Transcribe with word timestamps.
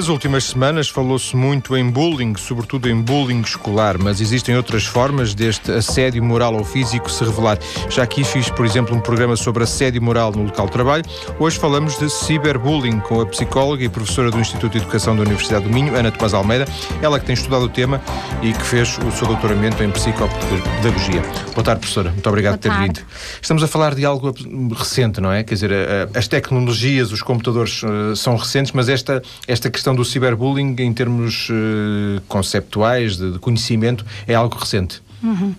Nas 0.00 0.08
últimas 0.08 0.44
semanas 0.44 0.88
falou-se 0.88 1.36
muito 1.36 1.76
em 1.76 1.90
bullying, 1.90 2.34
sobretudo 2.34 2.88
em 2.88 2.98
bullying 2.98 3.42
escolar, 3.42 3.98
mas 3.98 4.18
existem 4.22 4.56
outras 4.56 4.86
formas 4.86 5.34
deste 5.34 5.70
assédio 5.70 6.24
moral 6.24 6.54
ou 6.54 6.64
físico 6.64 7.10
se 7.10 7.22
revelar. 7.22 7.58
Já 7.90 8.04
aqui 8.04 8.24
fiz, 8.24 8.48
por 8.48 8.64
exemplo, 8.64 8.96
um 8.96 9.00
programa 9.00 9.36
sobre 9.36 9.62
assédio 9.62 10.00
moral 10.00 10.32
no 10.32 10.44
local 10.44 10.64
de 10.64 10.72
trabalho. 10.72 11.04
Hoje 11.38 11.58
falamos 11.58 11.98
de 11.98 12.08
ciberbullying 12.08 12.98
com 13.00 13.20
a 13.20 13.26
psicóloga 13.26 13.84
e 13.84 13.90
professora 13.90 14.30
do 14.30 14.40
Instituto 14.40 14.72
de 14.72 14.78
Educação 14.78 15.14
da 15.14 15.20
Universidade 15.20 15.64
do 15.64 15.70
Minho, 15.70 15.94
Ana 15.94 16.10
Tomás 16.10 16.32
Almeida, 16.32 16.64
ela 17.02 17.20
que 17.20 17.26
tem 17.26 17.34
estudado 17.34 17.64
o 17.64 17.68
tema 17.68 18.00
e 18.40 18.54
que 18.54 18.62
fez 18.62 18.96
o 19.06 19.12
seu 19.12 19.26
doutoramento 19.26 19.82
em 19.82 19.90
psicopedagogia. 19.90 21.20
Boa 21.54 21.62
tarde, 21.62 21.80
professora. 21.80 22.10
Muito 22.10 22.26
obrigado 22.26 22.54
por 22.54 22.70
ter 22.70 22.72
vindo. 22.72 23.00
Estamos 23.42 23.62
a 23.62 23.68
falar 23.68 23.94
de 23.94 24.06
algo 24.06 24.34
recente, 24.74 25.20
não 25.20 25.30
é? 25.30 25.44
Quer 25.44 25.52
dizer, 25.52 25.70
as 26.14 26.26
tecnologias, 26.26 27.12
os 27.12 27.20
computadores 27.20 27.82
eh, 27.84 28.14
são 28.14 28.34
recentes, 28.34 28.72
mas 28.72 28.88
esta, 28.88 29.20
esta 29.46 29.68
questão 29.68 29.89
questão 29.90 29.94
do 29.94 30.04
ciberbullying, 30.04 30.76
em 30.78 30.92
termos 30.92 31.48
uh, 31.50 32.20
conceptuais, 32.28 33.16
de, 33.16 33.32
de 33.32 33.38
conhecimento, 33.38 34.04
é 34.26 34.34
algo 34.34 34.56
recente. 34.56 35.02
Uhum. 35.22 35.54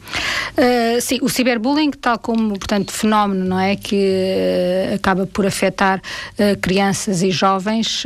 Uh, 0.51 0.99
sim, 0.99 1.19
o 1.21 1.29
ciberbullying, 1.29 1.91
tal 1.91 2.17
como, 2.17 2.57
portanto, 2.57 2.91
fenómeno, 2.91 3.45
não 3.45 3.59
é, 3.59 3.75
que 3.75 3.95
uh, 3.95 4.95
acaba 4.95 5.25
por 5.25 5.45
afetar 5.45 5.99
uh, 5.99 6.59
crianças 6.59 7.21
e 7.21 7.31
jovens, 7.31 8.03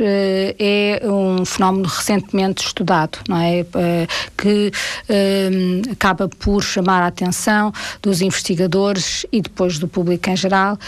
é 0.58 1.00
um 1.04 1.44
fenómeno 1.44 1.86
recentemente 1.88 2.64
estudado, 2.64 3.18
não 3.28 3.38
é, 3.38 3.64
que 4.36 4.70
acaba 5.90 6.28
por 6.28 6.62
chamar 6.62 7.02
a 7.02 7.06
atenção 7.06 7.72
dos 8.02 8.20
investigadores 8.20 9.26
e 9.32 9.40
depois 9.40 9.78
do 9.78 9.88
público 9.88 10.28
em 10.30 10.36
geral, 10.36 10.78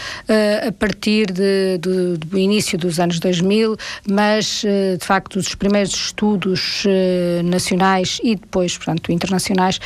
a 0.67 0.71
partir 0.71 1.31
de, 1.31 1.77
de, 1.79 2.17
do 2.17 2.37
início 2.37 2.77
dos 2.77 2.99
anos 2.99 3.19
2000, 3.19 3.75
mas, 4.09 4.61
de 4.61 5.05
facto, 5.05 5.37
os 5.37 5.55
primeiros 5.55 5.93
estudos 5.93 6.83
nacionais 7.43 8.19
e 8.23 8.35
depois, 8.35 8.77
portanto, 8.77 9.11
internacionais 9.11 9.79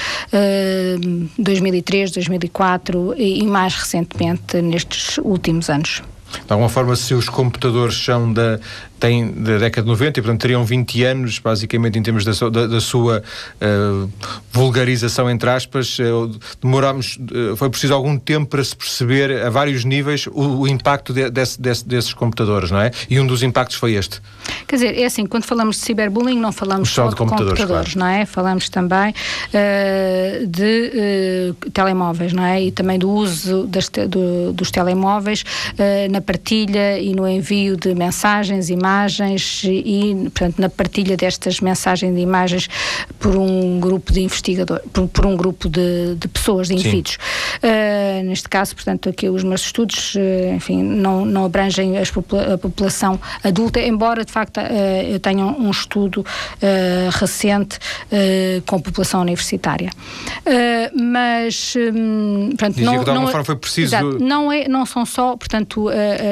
2003, 1.37 2.11
2004 2.11 3.13
e, 3.17 3.45
mais 3.45 3.75
recentemente 3.75 4.61
nestes 4.61 5.17
últimos 5.19 5.69
anos. 5.69 6.01
De 6.45 6.51
alguma 6.51 6.69
forma, 6.69 6.95
se 6.95 7.13
os 7.13 7.29
computadores 7.29 7.95
são 7.95 8.33
da, 8.33 8.59
têm 8.99 9.31
da 9.31 9.57
década 9.57 9.83
de 9.83 9.87
90 9.89 10.19
e, 10.19 10.23
portanto, 10.23 10.41
teriam 10.41 10.63
20 10.63 11.03
anos, 11.03 11.39
basicamente, 11.39 11.99
em 11.99 12.03
termos 12.03 12.23
da, 12.23 12.49
da, 12.49 12.67
da 12.67 12.79
sua 12.79 13.21
uh, 13.61 14.09
vulgarização, 14.51 15.29
entre 15.29 15.49
aspas. 15.49 15.97
Uh, 15.99 16.31
demorámos, 16.61 17.17
uh, 17.17 17.55
foi 17.57 17.69
preciso 17.69 17.93
algum 17.93 18.17
tempo 18.17 18.47
para 18.47 18.63
se 18.63 18.73
perceber, 18.73 19.43
a 19.43 19.49
vários 19.49 19.83
níveis, 19.83 20.25
o, 20.27 20.61
o 20.61 20.67
impacto 20.67 21.11
de, 21.11 21.29
desse, 21.29 21.59
desse, 21.59 21.85
desses 21.85 22.13
computadores, 22.13 22.71
não 22.71 22.79
é? 22.79 22.91
E 23.09 23.19
um 23.19 23.27
dos 23.27 23.43
impactos 23.43 23.75
foi 23.75 23.93
este. 23.93 24.21
Quer 24.67 24.75
dizer, 24.77 24.97
é 24.97 25.05
assim, 25.05 25.25
quando 25.25 25.43
falamos 25.43 25.77
de 25.77 25.81
ciberbullying, 25.83 26.39
não 26.39 26.51
falamos 26.51 26.89
só, 26.89 27.03
só 27.03 27.09
de, 27.09 27.15
computadores, 27.17 27.59
computadores 27.59 27.93
claro. 27.93 28.13
não 28.13 28.21
é? 28.21 28.25
Falamos 28.25 28.69
também 28.69 29.13
de 30.47 31.53
telemóveis, 31.73 32.33
não 32.33 32.43
é? 32.43 32.63
E 32.63 32.71
também 32.71 32.97
do 32.97 33.09
uso 33.09 33.65
das, 33.67 33.89
do, 33.89 34.53
dos 34.53 34.71
telemóveis 34.71 35.43
na 36.09 36.21
partilha 36.21 36.99
e 36.99 37.13
no 37.13 37.27
envio 37.27 37.75
de 37.77 37.93
mensagens, 37.93 38.69
imagens 38.69 38.92
imagens 38.93 39.61
e, 39.65 40.15
portanto, 40.23 40.59
na 40.59 40.69
partilha 40.69 41.17
destas 41.17 41.59
mensagens 41.59 42.13
de 42.13 42.21
imagens 42.21 42.69
por 43.19 43.35
um 43.35 43.79
grupo 43.79 44.13
de 44.13 44.21
investigadores, 44.21 44.85
por, 44.91 45.07
por 45.07 45.25
um 45.25 45.35
grupo 45.35 45.67
de, 45.67 46.15
de 46.15 46.27
pessoas, 46.27 46.67
de 46.67 46.75
indivíduos. 46.75 47.17
Uh, 47.63 48.23
neste 48.25 48.47
caso, 48.47 48.75
portanto, 48.75 49.09
aqui 49.09 49.29
os 49.29 49.43
meus 49.43 49.61
estudos, 49.61 50.15
uh, 50.15 50.53
enfim, 50.55 50.83
não, 50.83 51.25
não 51.25 51.45
abrangem 51.45 51.93
popula 52.13 52.53
a 52.53 52.57
população 52.57 53.19
adulta, 53.43 53.79
embora 53.79 54.23
de 54.23 54.31
facto 54.31 54.57
uh, 54.57 54.61
eu 55.09 55.19
tenha 55.19 55.45
um 55.45 55.71
estudo 55.71 56.25
recente 57.19 57.79
com 58.65 58.75
a 58.75 58.79
população 58.79 59.21
universitária. 59.21 59.89
mas, 60.93 61.73
um, 61.75 62.49
portanto, 62.49 62.75
Dizia 62.75 62.85
não, 62.85 62.99
que 62.99 63.03
de 63.03 63.09
alguma 63.09 63.25
não, 63.25 63.31
forma 63.31 63.45
foi 63.45 63.55
preciso. 63.55 63.95
Exato, 63.95 64.19
não, 64.19 64.51
é, 64.51 64.67
não 64.67 64.85
são 64.85 65.05
só, 65.05 65.35
portanto, 65.35 65.89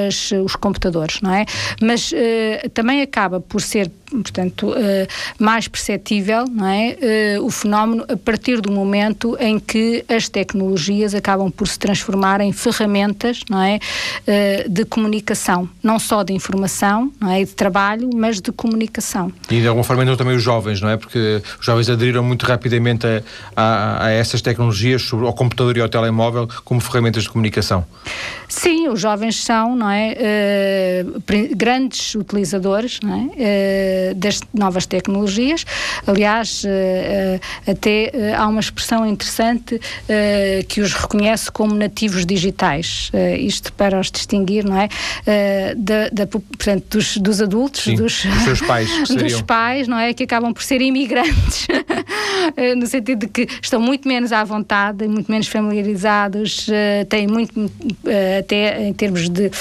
as, 0.07 0.31
os 0.31 0.55
computadores, 0.55 1.21
não 1.21 1.33
é? 1.33 1.45
Mas 1.81 2.13
também 2.73 3.01
acaba 3.01 3.39
por 3.39 3.61
ser 3.61 3.91
portanto, 4.11 4.71
uh, 4.71 4.75
mais 5.39 5.67
perceptível 5.67 6.45
não 6.45 6.67
é, 6.67 7.37
uh, 7.37 7.45
o 7.45 7.49
fenómeno 7.49 8.05
a 8.07 8.17
partir 8.17 8.59
do 8.59 8.71
momento 8.71 9.37
em 9.39 9.59
que 9.59 10.03
as 10.07 10.27
tecnologias 10.27 11.15
acabam 11.15 11.49
por 11.49 11.67
se 11.67 11.79
transformar 11.79 12.41
em 12.41 12.51
ferramentas 12.51 13.41
não 13.49 13.61
é, 13.61 13.79
uh, 13.79 14.69
de 14.69 14.85
comunicação, 14.85 15.69
não 15.81 15.97
só 15.99 16.23
de 16.23 16.33
informação, 16.33 17.11
não 17.19 17.31
é, 17.31 17.43
de 17.43 17.53
trabalho, 17.53 18.09
mas 18.13 18.41
de 18.41 18.51
comunicação. 18.51 19.31
E 19.49 19.61
de 19.61 19.67
alguma 19.67 19.83
forma 19.83 20.03
então 20.03 20.15
também 20.15 20.35
os 20.35 20.43
jovens, 20.43 20.81
não 20.81 20.89
é? 20.89 20.97
Porque 20.97 21.41
os 21.59 21.65
jovens 21.65 21.89
aderiram 21.89 22.23
muito 22.23 22.45
rapidamente 22.45 23.05
a, 23.07 23.21
a, 23.55 24.05
a 24.05 24.11
essas 24.11 24.41
tecnologias, 24.41 25.09
ao 25.11 25.33
computador 25.33 25.77
e 25.77 25.81
ao 25.81 25.89
telemóvel, 25.89 26.47
como 26.63 26.81
ferramentas 26.81 27.23
de 27.23 27.29
comunicação. 27.29 27.85
Sim, 28.47 28.89
os 28.89 28.99
jovens 28.99 29.41
são, 29.43 29.75
não 29.75 29.89
é, 29.89 31.05
grandes 31.55 32.15
utilizadores, 32.15 32.99
não 33.01 33.31
é? 33.37 34.00
Das 34.15 34.39
novas 34.53 34.85
tecnologias. 34.85 35.65
Aliás, 36.05 36.63
eh, 36.65 37.39
eh, 37.65 37.71
até 37.71 38.11
eh, 38.13 38.33
há 38.35 38.47
uma 38.47 38.59
expressão 38.59 39.05
interessante 39.05 39.79
que 40.67 40.81
os 40.81 40.93
reconhece 40.93 41.51
como 41.51 41.73
nativos 41.75 42.25
digitais. 42.25 43.11
isto 43.39 43.71
para 43.73 43.99
os 43.99 44.11
distinguir, 44.11 44.65
não 44.65 44.77
é? 44.77 44.89
Da, 45.75 46.09
da, 46.11 46.27
portanto, 46.27 46.97
dos, 46.97 47.17
dos 47.17 47.41
adultos, 47.41 47.83
Sim, 47.83 47.95
dos, 47.95 48.25
dos 48.25 48.43
seus 48.43 48.61
pais, 48.61 48.89
dos 49.07 49.41
pais, 49.41 49.87
não 49.87 49.97
é? 49.97 50.13
Que 50.13 50.23
acabam 50.23 50.53
por 50.53 50.63
ser 50.63 50.81
imigrantes, 50.81 51.67
no 52.77 52.87
sentido 52.87 53.19
de 53.21 53.27
que 53.27 53.47
estão 53.61 53.79
muito 53.79 54.07
menos 54.07 54.31
à 54.31 54.43
vontade, 54.43 55.07
muito 55.07 55.31
menos 55.31 55.47
familiarizados, 55.47 56.67
têm 57.09 57.27
muito, 57.27 57.71
até 58.39 58.87
em 58.87 58.93
termos 58.93 59.29
de 59.29 59.51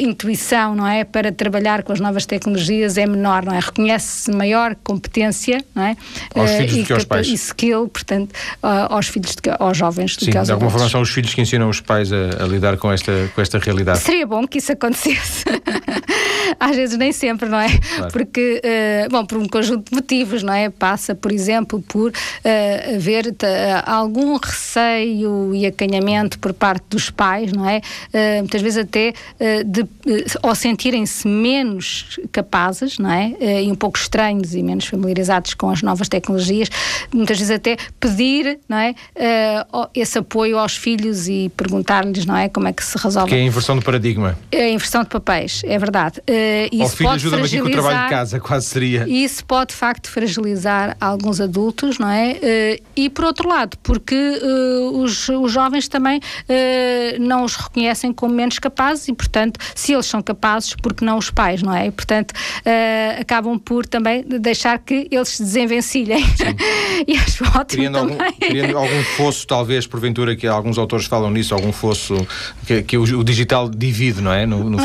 intuição, 0.00 0.74
não 0.74 0.86
é? 0.86 1.04
Para 1.04 1.32
trabalhar 1.32 1.82
com 1.82 1.92
as 1.92 2.00
novas 2.00 2.26
tecnologias 2.26 2.96
é 2.96 3.06
menor, 3.06 3.44
não 3.44 3.54
é? 3.54 3.60
Reconhece 3.80 4.30
maior 4.30 4.76
competência 4.84 5.64
não 5.74 5.82
é? 5.82 5.96
aos 6.34 6.50
filhos 6.50 6.72
uh, 6.72 6.78
do 6.78 6.84
que 6.84 6.92
aos 6.92 7.04
pais. 7.04 7.28
e 7.28 7.34
skill, 7.34 7.88
portanto, 7.88 8.32
uh, 8.62 8.92
aos 8.92 9.08
filhos, 9.08 9.34
de, 9.34 9.50
aos 9.58 9.76
jovens 9.76 10.16
do 10.16 10.24
Sim, 10.24 10.30
que 10.30 10.38
aos 10.38 10.46
de 10.46 10.52
alguma 10.52 10.70
forma 10.70 10.88
são 10.88 11.00
os 11.00 11.10
filhos 11.10 11.34
que 11.34 11.40
ensinam 11.40 11.68
os 11.68 11.80
pais 11.80 12.12
a, 12.12 12.44
a, 12.44 12.46
lidar 12.46 12.76
com 12.76 12.92
esta, 12.92 13.30
com 13.34 13.40
esta 13.40 13.58
realidade. 13.58 13.98
Seria 14.00 14.26
bom 14.26 14.46
que 14.46 14.58
isso 14.58 14.72
acontecesse. 14.72 15.44
Às 16.58 16.76
vezes 16.76 16.98
nem 16.98 17.12
sempre, 17.12 17.48
não 17.48 17.58
é? 17.58 17.68
Claro. 17.78 18.12
Porque, 18.12 18.60
uh, 18.64 19.10
bom, 19.10 19.24
por 19.24 19.38
um 19.38 19.48
conjunto 19.48 19.88
de 19.88 19.94
motivos, 19.94 20.42
não 20.42 20.52
é? 20.52 20.68
Passa, 20.68 21.14
por 21.14 21.32
exemplo, 21.32 21.80
por 21.80 22.10
uh, 22.10 22.94
haver 22.96 23.34
algum 23.86 24.36
receio 24.36 25.54
e 25.54 25.64
acanhamento 25.66 26.38
por 26.38 26.52
parte 26.52 26.84
dos 26.90 27.10
pais, 27.10 27.52
não 27.52 27.68
é? 27.68 27.80
muitas 28.40 28.60
vezes 28.60 28.78
até 28.78 29.12
de, 29.64 29.86
ou 30.42 30.54
sentirem-se 30.54 31.26
menos 31.26 32.18
capazes, 32.32 32.98
não 32.98 33.10
é? 33.10 33.34
Um 33.70 33.76
pouco 33.76 33.98
estranhos 33.98 34.54
e 34.54 34.62
menos 34.62 34.86
familiarizados 34.86 35.54
com 35.54 35.70
as 35.70 35.82
novas 35.82 36.08
tecnologias, 36.08 36.68
muitas 37.12 37.38
vezes 37.38 37.54
até 37.54 37.76
pedir 37.98 38.58
não 38.68 38.78
é, 38.78 38.90
uh, 38.90 39.88
esse 39.94 40.18
apoio 40.18 40.58
aos 40.58 40.76
filhos 40.76 41.28
e 41.28 41.50
perguntar-lhes 41.56 42.24
não 42.24 42.36
é, 42.36 42.48
como 42.48 42.68
é 42.68 42.72
que 42.72 42.84
se 42.84 42.96
resolve. 42.98 43.28
Que 43.28 43.36
é 43.36 43.38
a 43.38 43.44
inversão 43.44 43.76
do 43.76 43.82
paradigma. 43.82 44.38
É 44.50 44.62
a 44.62 44.70
inversão 44.70 45.02
de 45.02 45.08
papéis, 45.08 45.62
é 45.64 45.78
verdade. 45.78 46.20
Uh, 46.20 46.74
isso 46.84 46.96
filho 46.96 47.10
ajuda-me 47.10 47.44
aqui 47.44 47.60
com 47.60 47.68
o 47.68 47.70
trabalho 47.70 48.02
de 48.04 48.10
casa, 48.10 48.40
quase 48.40 48.66
seria. 48.66 49.06
Isso 49.08 49.44
pode 49.44 49.70
de 49.70 49.76
facto 49.76 50.10
fragilizar 50.10 50.96
alguns 51.00 51.40
adultos, 51.40 51.98
não 51.98 52.08
é? 52.08 52.32
Uh, 52.32 52.82
e 52.96 53.10
por 53.10 53.24
outro 53.24 53.48
lado, 53.48 53.76
porque 53.82 54.14
os, 54.92 55.28
os 55.28 55.52
jovens 55.52 55.88
também 55.88 56.20
não 57.20 57.44
os 57.44 57.56
reconhecem 57.56 58.12
como 58.12 58.34
menos 58.34 58.58
capazes 58.58 59.08
e, 59.08 59.12
portanto, 59.12 59.60
se 59.74 59.92
eles 59.92 60.06
são 60.06 60.22
capazes, 60.22 60.74
porque 60.74 61.04
não 61.04 61.18
os 61.18 61.30
pais, 61.30 61.62
não 61.62 61.74
é? 61.74 61.86
E, 61.86 61.90
portanto, 61.90 62.34
acabam 63.18 63.59
por 63.64 63.86
também 63.86 64.24
deixar 64.24 64.78
que 64.78 65.08
eles 65.10 65.28
se 65.28 65.42
desenvencilhem. 65.42 66.24
e 67.06 67.16
acho 67.16 67.44
ótimo 67.44 67.64
criando 67.66 67.98
também. 67.98 68.18
Algum, 68.20 68.38
criando 68.38 68.78
algum 68.78 69.02
fosso, 69.16 69.46
talvez, 69.46 69.86
porventura, 69.86 70.36
que 70.36 70.46
alguns 70.46 70.78
autores 70.78 71.06
falam 71.06 71.30
nisso, 71.30 71.54
algum 71.54 71.72
fosso 71.72 72.14
que, 72.66 72.82
que 72.82 72.96
o, 72.96 73.02
o, 73.02 73.24
digital 73.24 73.68
divide, 73.68 74.20
não 74.20 74.32
é? 74.32 74.46
No, 74.46 74.68
no 74.70 74.78
uh, 74.78 74.84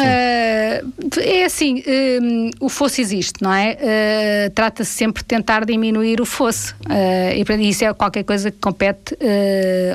é 1.19 1.45
assim, 1.45 1.83
um, 2.22 2.50
o 2.60 2.69
fosso 2.69 3.01
existe, 3.01 3.42
não 3.42 3.54
é? 3.54 3.77
Uh, 4.48 4.50
Trata-se 4.51 4.92
sempre 4.92 5.22
de 5.24 5.27
tentar 5.27 5.66
diminuir 5.66 6.22
o 6.22 6.25
fosso. 6.25 6.75
Uh, 6.86 7.60
e 7.60 7.69
isso 7.69 7.86
é 7.86 7.94
qualquer 7.94 8.24
coisa 8.24 8.51
que 8.51 8.57
compete 8.60 9.18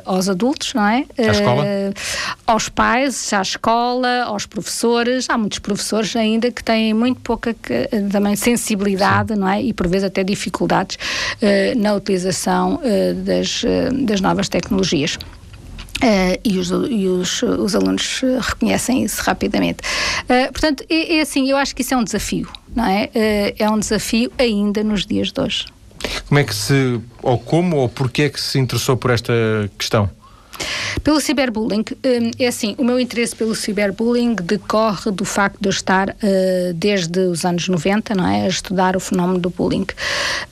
aos 0.04 0.28
adultos, 0.28 0.74
não 0.74 0.86
é? 0.86 1.04
À 1.18 1.30
escola? 1.30 1.64
Aos 2.46 2.68
pais, 2.68 3.32
à 3.32 3.42
escola, 3.42 4.24
aos 4.24 4.46
professores. 4.46 5.26
Há 5.28 5.36
muitos 5.36 5.58
professores 5.58 6.14
ainda 6.16 6.50
que 6.50 6.62
têm 6.62 6.94
muito 6.94 7.20
pouca 7.20 7.54
também 8.10 8.36
sensibilidade, 8.36 8.59
Sim. 9.34 9.40
não 9.40 9.48
é? 9.48 9.62
E 9.62 9.72
por 9.72 9.88
vezes 9.88 10.04
até 10.04 10.22
dificuldades 10.22 10.96
uh, 10.96 11.78
na 11.78 11.94
utilização 11.94 12.76
uh, 12.76 13.14
das, 13.14 13.62
uh, 13.62 14.04
das 14.04 14.20
novas 14.20 14.48
tecnologias. 14.48 15.18
Uh, 16.02 16.40
e, 16.42 16.58
os, 16.58 16.70
e 16.70 17.06
os, 17.08 17.42
os, 17.42 17.74
alunos 17.74 18.22
reconhecem 18.40 19.04
isso 19.04 19.20
rapidamente. 19.22 19.80
Uh, 20.24 20.50
portanto, 20.50 20.82
é, 20.88 21.18
é, 21.18 21.20
assim, 21.20 21.50
eu 21.50 21.58
acho 21.58 21.76
que 21.76 21.82
isso 21.82 21.92
é 21.92 21.96
um 21.96 22.04
desafio, 22.04 22.48
não 22.74 22.86
é? 22.86 23.10
Uh, 23.14 23.54
é 23.58 23.70
um 23.70 23.78
desafio 23.78 24.32
ainda 24.38 24.82
nos 24.82 25.04
dias 25.04 25.30
de 25.30 25.38
hoje. 25.38 25.66
Como 26.26 26.38
é 26.38 26.44
que 26.44 26.54
se, 26.54 26.98
ou 27.22 27.38
como, 27.38 27.76
ou 27.76 27.88
porquê 27.88 28.22
é 28.22 28.28
que 28.30 28.40
se 28.40 28.58
interessou 28.58 28.96
por 28.96 29.10
esta 29.10 29.32
questão? 29.76 30.08
Pelo 31.02 31.20
ciberbullying, 31.20 31.84
hum, 32.04 32.30
é 32.38 32.46
assim, 32.46 32.74
o 32.78 32.84
meu 32.84 33.00
interesse 33.00 33.34
pelo 33.34 33.54
ciberbullying 33.54 34.34
decorre 34.34 35.10
do 35.10 35.24
facto 35.24 35.60
de 35.60 35.68
eu 35.68 35.70
estar 35.70 36.10
uh, 36.10 36.74
desde 36.74 37.20
os 37.20 37.44
anos 37.44 37.68
90, 37.68 38.14
não 38.14 38.26
é, 38.26 38.44
a 38.44 38.48
estudar 38.48 38.96
o 38.96 39.00
fenómeno 39.00 39.38
do 39.38 39.50
bullying. 39.50 39.86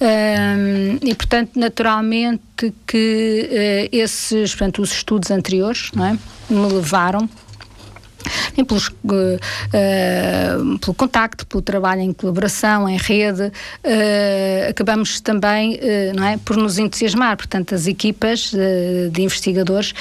Um, 0.00 0.98
e, 1.06 1.14
portanto, 1.14 1.50
naturalmente 1.56 2.72
que 2.86 3.88
uh, 3.92 3.96
esses, 3.96 4.54
portanto, 4.54 4.82
os 4.82 4.92
estudos 4.92 5.30
anteriores, 5.30 5.90
não 5.94 6.04
é, 6.04 6.18
me 6.48 6.72
levaram 6.72 7.28
nem 8.56 8.64
pelos, 8.64 8.88
uh, 8.88 8.92
uh, 9.04 10.78
pelo 10.78 10.94
contacto, 10.94 11.46
pelo 11.46 11.62
trabalho 11.62 12.00
em 12.00 12.12
colaboração, 12.12 12.88
em 12.88 12.96
rede, 12.96 13.42
uh, 13.42 14.70
acabamos 14.70 15.20
também 15.20 15.78
não 16.14 16.24
é, 16.24 16.36
por 16.36 16.56
nos 16.56 16.78
entusiasmar. 16.78 17.36
Portanto, 17.36 17.74
as 17.74 17.86
equipas 17.86 18.52
de 19.12 19.22
investigadores 19.22 19.94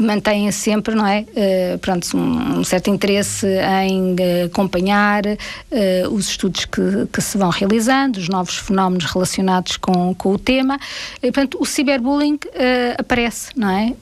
mantêm 0.00 0.50
sempre, 0.52 0.94
não 0.94 1.06
é, 1.06 1.20
uh, 1.20 1.78
pronto, 1.78 2.16
um, 2.16 2.58
um, 2.58 2.64
certo 2.64 2.90
interesse 2.90 3.46
em 3.46 4.12
uh, 4.12 4.46
acompanhar 4.46 5.24
uh, 5.26 6.08
os 6.10 6.28
estudos 6.28 6.64
que, 6.64 7.06
que, 7.12 7.20
se 7.20 7.38
vão 7.38 7.50
realizando, 7.50 8.18
os 8.18 8.28
novos 8.28 8.56
fenómenos 8.56 9.04
relacionados 9.04 9.76
com, 9.76 10.14
com 10.14 10.32
o 10.32 10.38
tema. 10.38 10.78
E, 11.22 11.32
portanto, 11.32 11.58
o 11.60 11.66
ciberbullying 11.66 12.38
aparece, 12.98 13.50
não 13.56 13.70
é? 13.70 13.94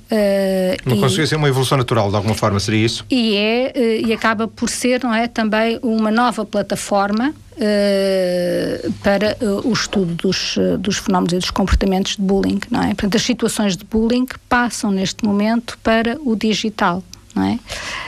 não 0.85 0.99
consegue 0.99 1.27
ser 1.27 1.37
uma 1.37 1.49
evolução 1.49 1.79
natural, 1.79 2.11
de 2.11 2.17
alguma 2.17 2.35
forma, 2.35 2.59
seria 2.61 2.85
isso? 2.85 3.05
E 3.11 3.37
é, 3.37 4.00
e 4.00 4.12
acaba 4.12 4.49
por 4.49 4.69
ser, 4.69 5.03
não 5.03 5.15
é, 5.15 5.27
também 5.29 5.79
uma 5.82 6.11
nova 6.11 6.44
plataforma 6.44 7.35
Uh, 7.56 8.93
para 9.03 9.35
uh, 9.41 9.67
o 9.67 9.73
estudo 9.73 10.14
dos, 10.14 10.58
uh, 10.58 10.76
dos 10.76 10.99
fenómenos 10.99 11.32
e 11.32 11.38
dos 11.38 11.50
comportamentos 11.50 12.17
de 12.17 12.23
bullying, 12.23 12.61
não 12.70 12.82
é? 12.82 12.88
Portanto, 12.88 13.17
as 13.17 13.23
situações 13.23 13.79
de 13.79 13.85
bullying 13.85 14.26
passam 14.47 14.91
neste 14.91 15.25
momento 15.25 15.79
para 15.82 16.19
o 16.23 16.37
digital 16.37 17.03
não 17.37 17.44
é? 17.44 17.59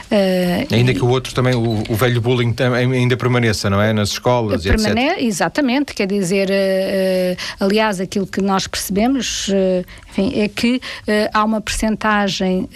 Uh, 0.09 0.73
ainda 0.73 0.91
e, 0.91 0.95
que 0.95 1.03
o 1.03 1.07
outro 1.07 1.35
também, 1.35 1.53
o, 1.53 1.83
o, 1.87 1.95
velho 1.95 2.19
bullying 2.19 2.55
ainda 2.75 3.15
permaneça, 3.15 3.69
não 3.69 3.79
é? 3.79 3.93
Nas 3.93 4.09
escolas 4.09 4.63
permane 4.63 5.05
etc. 5.05 5.23
Exatamente, 5.23 5.93
quer 5.93 6.07
dizer, 6.07 6.49
uh, 6.49 7.63
aliás, 7.63 7.99
aquilo 8.01 8.25
que 8.25 8.41
nós 8.41 8.65
percebemos 8.65 9.49
uh, 9.49 9.85
enfim, 10.09 10.41
é 10.41 10.47
que 10.47 10.81
há 11.31 11.43
uma 11.43 11.61
percentagem 11.61 12.67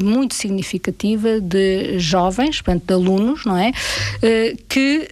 muito 0.00 0.32
significativa 0.34 1.40
de 1.40 1.98
jovens, 1.98 2.62
portanto, 2.62 2.84
de 2.86 2.94
alunos, 2.94 3.44
não 3.44 3.56
é? 3.56 3.72
que, 4.68 5.08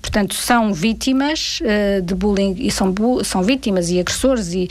portanto, 0.00 0.34
são 0.34 0.74
vítimas 0.74 1.60
de 2.02 2.14
bullying 2.16 2.56
e 2.58 2.70
são, 2.70 2.92
são 3.22 3.44
vítimas 3.44 3.88
e 3.88 4.00
agressores 4.00 4.52
e, 4.52 4.68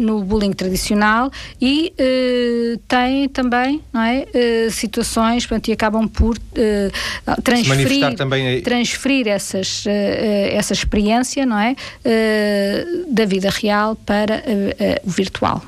no 0.00 0.24
bullying 0.24 0.52
tradicional 0.52 1.30
e 1.60 1.94
têm 2.88 3.28
também 3.28 3.59
também, 3.60 3.82
não 3.92 4.00
é? 4.00 4.26
Uh, 4.34 4.70
situações, 4.70 5.46
portanto, 5.46 5.68
e 5.68 5.72
acabam 5.72 6.08
por 6.08 6.36
uh, 6.36 7.42
transferir, 7.42 8.14
também 8.16 8.62
transferir 8.62 9.28
essas, 9.28 9.84
uh, 9.84 9.90
essa 10.50 10.72
experiência, 10.72 11.44
não 11.44 11.58
é? 11.58 11.76
da 13.08 13.24
vida 13.24 13.50
real 13.50 13.96
para 13.96 14.42
o 15.04 15.10
virtual. 15.10 15.62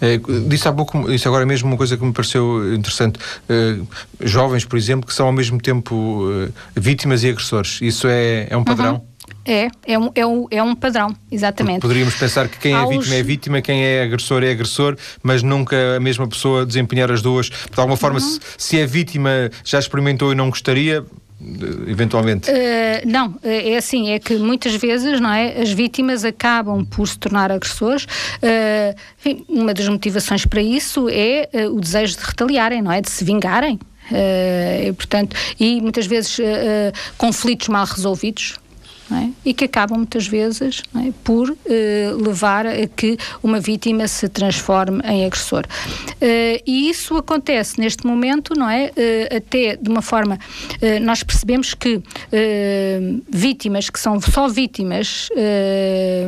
É, 0.00 0.18
disse 0.48 0.68
há 0.68 0.72
pouco, 0.72 1.08
disse 1.10 1.26
agora 1.26 1.44
mesmo 1.44 1.68
uma 1.68 1.76
coisa 1.76 1.96
que 1.96 2.04
me 2.04 2.12
pareceu 2.12 2.74
interessante. 2.74 3.18
jovens, 4.20 4.64
por 4.64 4.76
exemplo, 4.76 5.06
que 5.06 5.14
são 5.14 5.26
ao 5.26 5.32
mesmo 5.32 5.60
tempo 5.60 6.26
vítimas 6.74 7.22
e 7.24 7.30
agressores. 7.30 7.78
Isso 7.82 8.06
é, 8.08 8.46
é 8.50 8.56
um 8.56 8.64
padrão? 8.64 8.94
Uhum. 8.94 9.15
É, 9.46 9.68
é 9.86 9.98
um, 9.98 10.10
é 10.14 10.26
um, 10.26 10.46
é 10.50 10.62
um 10.62 10.74
padrão, 10.74 11.14
exatamente. 11.30 11.80
Poderíamos 11.80 12.16
pensar 12.16 12.48
que 12.48 12.58
quem 12.58 12.74
é 12.74 12.86
vítima 12.86 13.14
é 13.14 13.22
vítima, 13.22 13.62
quem 13.62 13.84
é 13.84 14.02
agressor 14.02 14.42
é 14.42 14.50
agressor, 14.50 14.96
mas 15.22 15.42
nunca 15.42 15.96
a 15.96 16.00
mesma 16.00 16.26
pessoa 16.26 16.66
desempenhar 16.66 17.12
as 17.12 17.22
duas. 17.22 17.48
De 17.48 17.78
alguma 17.78 17.96
forma, 17.96 18.18
se, 18.18 18.40
se 18.58 18.80
é 18.80 18.86
vítima, 18.86 19.50
já 19.64 19.78
experimentou 19.78 20.32
e 20.32 20.34
não 20.34 20.50
gostaria, 20.50 21.04
eventualmente? 21.86 22.50
Uh, 22.50 22.54
não, 23.06 23.38
é 23.42 23.76
assim, 23.76 24.10
é 24.10 24.18
que 24.18 24.36
muitas 24.36 24.74
vezes, 24.74 25.20
não 25.20 25.30
é, 25.30 25.60
as 25.60 25.70
vítimas 25.70 26.24
acabam 26.24 26.84
por 26.84 27.06
se 27.06 27.18
tornar 27.18 27.52
agressores. 27.52 28.04
Uh, 28.04 28.96
enfim, 29.18 29.44
uma 29.48 29.74
das 29.74 29.88
motivações 29.88 30.44
para 30.46 30.62
isso 30.62 31.08
é 31.08 31.48
uh, 31.52 31.76
o 31.76 31.80
desejo 31.80 32.16
de 32.16 32.24
retaliarem, 32.24 32.82
não 32.82 32.90
é, 32.90 33.00
de 33.00 33.10
se 33.10 33.24
vingarem. 33.24 33.78
e, 34.86 34.92
portanto, 34.92 35.36
e 35.58 35.80
muitas 35.80 36.06
vezes 36.06 36.38
conflitos 37.18 37.66
mal 37.66 37.84
resolvidos, 37.84 38.54
é? 39.12 39.30
e 39.44 39.54
que 39.54 39.64
acabam 39.64 39.98
muitas 39.98 40.26
vezes 40.26 40.82
é? 40.96 41.12
por 41.22 41.50
uh, 41.50 41.56
levar 42.20 42.66
a 42.66 42.86
que 42.86 43.16
uma 43.42 43.60
vítima 43.60 44.08
se 44.08 44.28
transforme 44.28 45.00
em 45.04 45.24
agressor. 45.24 45.64
Uh, 46.14 46.60
e 46.66 46.90
isso 46.90 47.16
acontece 47.16 47.78
neste 47.78 48.06
momento, 48.06 48.54
não 48.56 48.68
é? 48.68 48.86
Uh, 48.86 49.36
até 49.36 49.76
de 49.76 49.88
uma 49.88 50.02
forma, 50.02 50.38
nós 51.02 51.22
percebemos 51.22 51.74
que 51.74 52.02
vítimas 53.28 53.90
que 53.90 53.98
são 53.98 54.20
só 54.20 54.48
vítimas, 54.48 55.28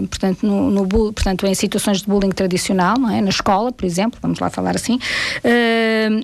portanto, 0.08 0.46
no, 0.46 0.70
no, 0.70 0.86
portanto, 0.88 1.46
em 1.46 1.54
situações 1.54 2.02
de 2.02 2.06
bullying 2.06 2.30
tradicional, 2.30 2.98
não 2.98 3.10
é? 3.10 3.20
Na 3.20 3.30
escola, 3.30 3.72
por 3.72 3.84
exemplo, 3.84 4.18
vamos 4.20 4.38
lá 4.38 4.50
falar 4.50 4.76
assim, 4.76 4.98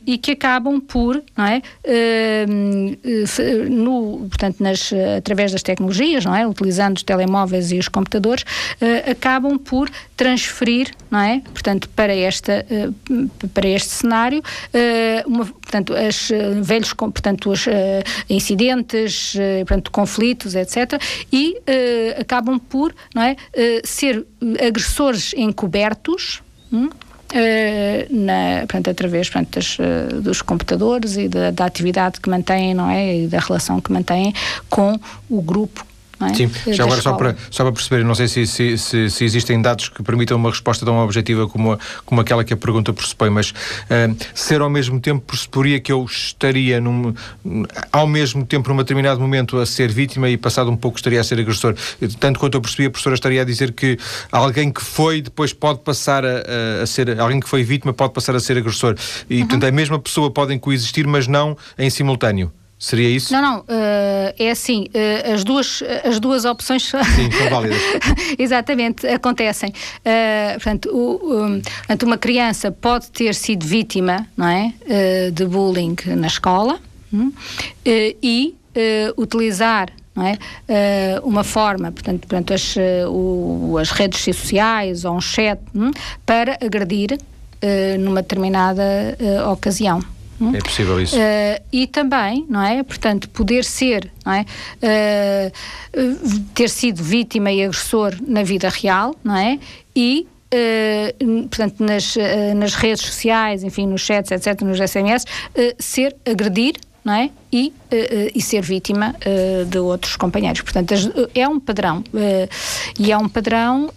e 0.07 0.19
que 0.19 0.33
acabam 0.33 0.81
por, 0.81 1.23
não 1.37 1.45
é? 1.45 1.63
no, 3.71 4.27
portanto, 4.29 4.57
nas, 4.61 4.93
através 5.19 5.53
das 5.53 5.63
tecnologias, 5.63 6.25
não 6.25 6.35
é? 6.35 6.44
Utilizando 6.49 6.97
os 6.97 7.03
telemóveis 7.03 7.73
e 7.73 7.79
os 7.79 7.89
computadores, 7.89 8.43
uh, 8.43 9.11
acabam 9.11 9.59
por 9.59 9.91
transferir, 10.17 10.91
não 11.11 11.21
é? 11.21 11.41
Portanto, 11.53 11.89
para, 11.91 12.15
esta, 12.15 12.65
uh, 12.71 13.49
para 13.49 13.69
este 13.69 13.91
cenário, 13.91 14.41
uh, 14.41 15.29
uma, 15.29 15.47
portanto, 15.47 15.95
as 15.95 16.31
velhos, 16.63 16.93
portanto, 16.93 17.51
os 17.51 17.67
incidentes, 18.29 19.35
portanto, 19.67 19.91
conflitos, 19.91 20.55
etc. 20.55 21.01
E 21.33 21.57
acabam 22.19 22.59
por, 22.59 22.95
não 23.15 23.23
é? 23.23 23.37
ser 23.83 24.25
agressores 24.61 25.33
encobertos, 25.37 26.43
hum? 26.73 26.89
Uh, 27.35 28.07
na, 28.11 28.61
portanto, 28.61 28.91
através 28.91 29.29
portanto, 29.29 29.57
das, 29.57 29.77
uh, 29.79 30.21
dos 30.21 30.41
computadores 30.41 31.17
e 31.17 31.27
da, 31.27 31.51
da, 31.51 31.65
atividade 31.65 32.21
que 32.21 32.31
mantêm, 32.31 32.75
não 32.75 32.89
é? 32.89 33.23
E 33.23 33.27
da 33.27 33.41
relação 33.41 33.81
que 33.81 33.91
mantêm 33.91 34.33
com 34.71 34.97
o 35.29 35.43
grupo 35.43 35.85
é? 36.21 36.35
Sim, 36.35 36.51
já 36.73 36.85
agora 36.85 37.01
só 37.01 37.15
para, 37.15 37.37
só 37.51 37.65
para 37.65 37.73
perceber, 37.73 38.05
não 38.05 38.15
sei 38.15 38.29
se, 38.29 38.47
se, 38.47 38.79
se, 38.79 39.11
se, 39.11 39.25
existem 39.25 39.61
dados 39.61 39.89
que 39.89 40.03
permitam 40.03 40.37
uma 40.37 40.51
resposta 40.51 40.85
tão 40.85 40.99
objetiva 40.99 41.49
como, 41.49 41.73
a, 41.73 41.79
como 42.05 42.21
aquela 42.21 42.45
que 42.45 42.53
a 42.53 42.57
pergunta 42.57 42.93
pressupõe, 42.93 43.31
mas 43.31 43.51
uh, 43.51 44.17
ser 44.35 44.61
ao 44.61 44.71
mesmo 44.71 45.01
tempo 45.01 45.25
pressuporia 45.27 45.81
que 45.81 45.91
eu 45.91 46.05
estaria 46.05 46.81
num, 46.81 47.15
ao 47.91 48.07
mesmo 48.07 48.45
tempo 48.45 48.69
num 48.69 48.77
determinado 48.77 49.21
momento 49.21 49.59
a 49.59 49.67
ser 49.67 49.91
vítima 49.91 50.29
e 50.29 50.37
passado 50.37 50.71
um 50.71 50.77
pouco 50.77 50.97
estaria 50.99 51.21
a 51.21 51.25
ser 51.25 51.39
agressor. 51.39 51.75
Tanto 52.21 52.39
quanto 52.39 52.55
eu 52.55 52.61
percebi, 52.61 52.87
a 52.87 52.91
professora 52.91 53.15
estaria 53.15 53.43
a 53.43 53.45
dizer 53.45 53.73
que 53.73 53.99
alguém 54.31 54.73
que 54.73 54.83
foi 54.83 55.21
depois 55.21 55.53
pode 55.53 55.81
passar 55.81 56.25
a, 56.25 56.29
a, 56.81 56.83
a 56.83 56.87
ser, 56.87 57.19
alguém 57.21 57.41
que 57.41 57.49
foi 57.49 57.63
vítima 57.63 57.93
pode 57.93 58.13
passar 58.13 58.35
a 58.35 58.41
ser 58.41 58.57
agressor. 58.57 58.95
E 59.29 59.41
uhum. 59.41 59.41
portanto 59.47 59.65
a 59.65 59.73
mesma 59.73 59.99
pessoa 59.99 60.31
podem 60.31 60.59
coexistir, 60.59 61.07
mas 61.07 61.27
não 61.27 61.57
em 61.79 61.91
simultâneo. 61.91 62.53
Seria 62.85 63.09
isso? 63.09 63.33
Não, 63.33 63.41
não. 63.41 63.59
Uh, 63.61 64.35
é 64.39 64.51
assim, 64.51 64.89
uh, 64.89 65.33
as, 65.33 65.43
duas, 65.43 65.83
as 66.05 66.21
duas 66.21 66.45
opções 66.45 66.83
Sim, 67.17 67.31
são 67.31 67.49
válidas. 67.49 67.81
Exatamente, 68.39 69.07
acontecem. 69.07 69.71
Uh, 69.71 70.53
portanto, 70.53 70.91
o, 70.91 71.45
um, 71.47 71.63
portanto, 71.63 72.03
uma 72.03 72.19
criança 72.19 72.71
pode 72.71 73.11
ter 73.11 73.35
sido 73.35 73.65
vítima 73.65 74.27
não 74.37 74.47
é, 74.47 74.75
de 75.33 75.47
bullying 75.47 75.97
na 76.15 76.27
escola 76.27 76.79
um, 77.11 77.33
e 78.23 78.55
utilizar 79.17 79.89
não 80.15 80.27
é? 80.27 80.39
Uh, 80.69 81.27
uma 81.27 81.43
forma, 81.43 81.91
portanto, 81.91 82.21
portanto 82.21 82.55
as, 82.55 82.77
uh, 82.77 83.11
o, 83.11 83.79
as 83.79 83.91
redes 83.91 84.21
sociais 84.21 85.05
ou 85.05 85.17
um 85.17 85.21
chat 85.21 85.59
um, 85.75 85.91
para 86.25 86.57
agredir 86.63 87.15
uh, 87.15 87.99
numa 87.99 88.23
determinada 88.23 88.85
ocasião. 89.51 90.01
É 90.55 90.59
possível 90.59 91.01
isso. 91.01 91.17
Uh, 91.17 91.63
e 91.73 91.87
também, 91.87 92.45
não 92.49 92.63
é? 92.63 92.83
Portanto, 92.83 93.29
poder 93.29 93.65
ser, 93.65 94.11
não 94.25 94.33
é? 94.33 94.47
Uh, 94.83 96.41
ter 96.55 96.69
sido 96.69 97.03
vítima 97.03 97.53
e 97.53 97.63
agressor 97.63 98.15
na 98.27 98.43
vida 98.43 98.69
real, 98.69 99.15
não 99.23 99.37
é? 99.37 99.59
E 99.95 100.27
Uh, 100.55 101.49
portanto, 101.49 101.81
nas, 101.81 102.15
uh, 102.15 102.21
nas 102.55 102.75
redes 102.75 103.05
sociais, 103.05 103.65
enfim, 103.65 103.87
nos 103.87 104.03
chats, 104.03 104.31
etc., 104.31 104.61
nos 104.63 104.79
SMS, 104.79 105.25
uh, 105.25 105.75
ser 105.81 106.15
agredir, 106.25 106.75
não 107.05 107.13
é? 107.15 107.31
E, 107.53 107.73
e 108.35 108.41
ser 108.41 108.63
vítima 108.63 109.15
de 109.69 109.79
outros 109.79 110.17
companheiros. 110.17 110.63
Portanto, 110.63 110.95
é 111.35 111.47
um 111.47 111.61
padrão. 111.61 112.03
e 112.99 113.13
é 113.13 113.19
um 113.19 113.29
padrão 113.29 113.91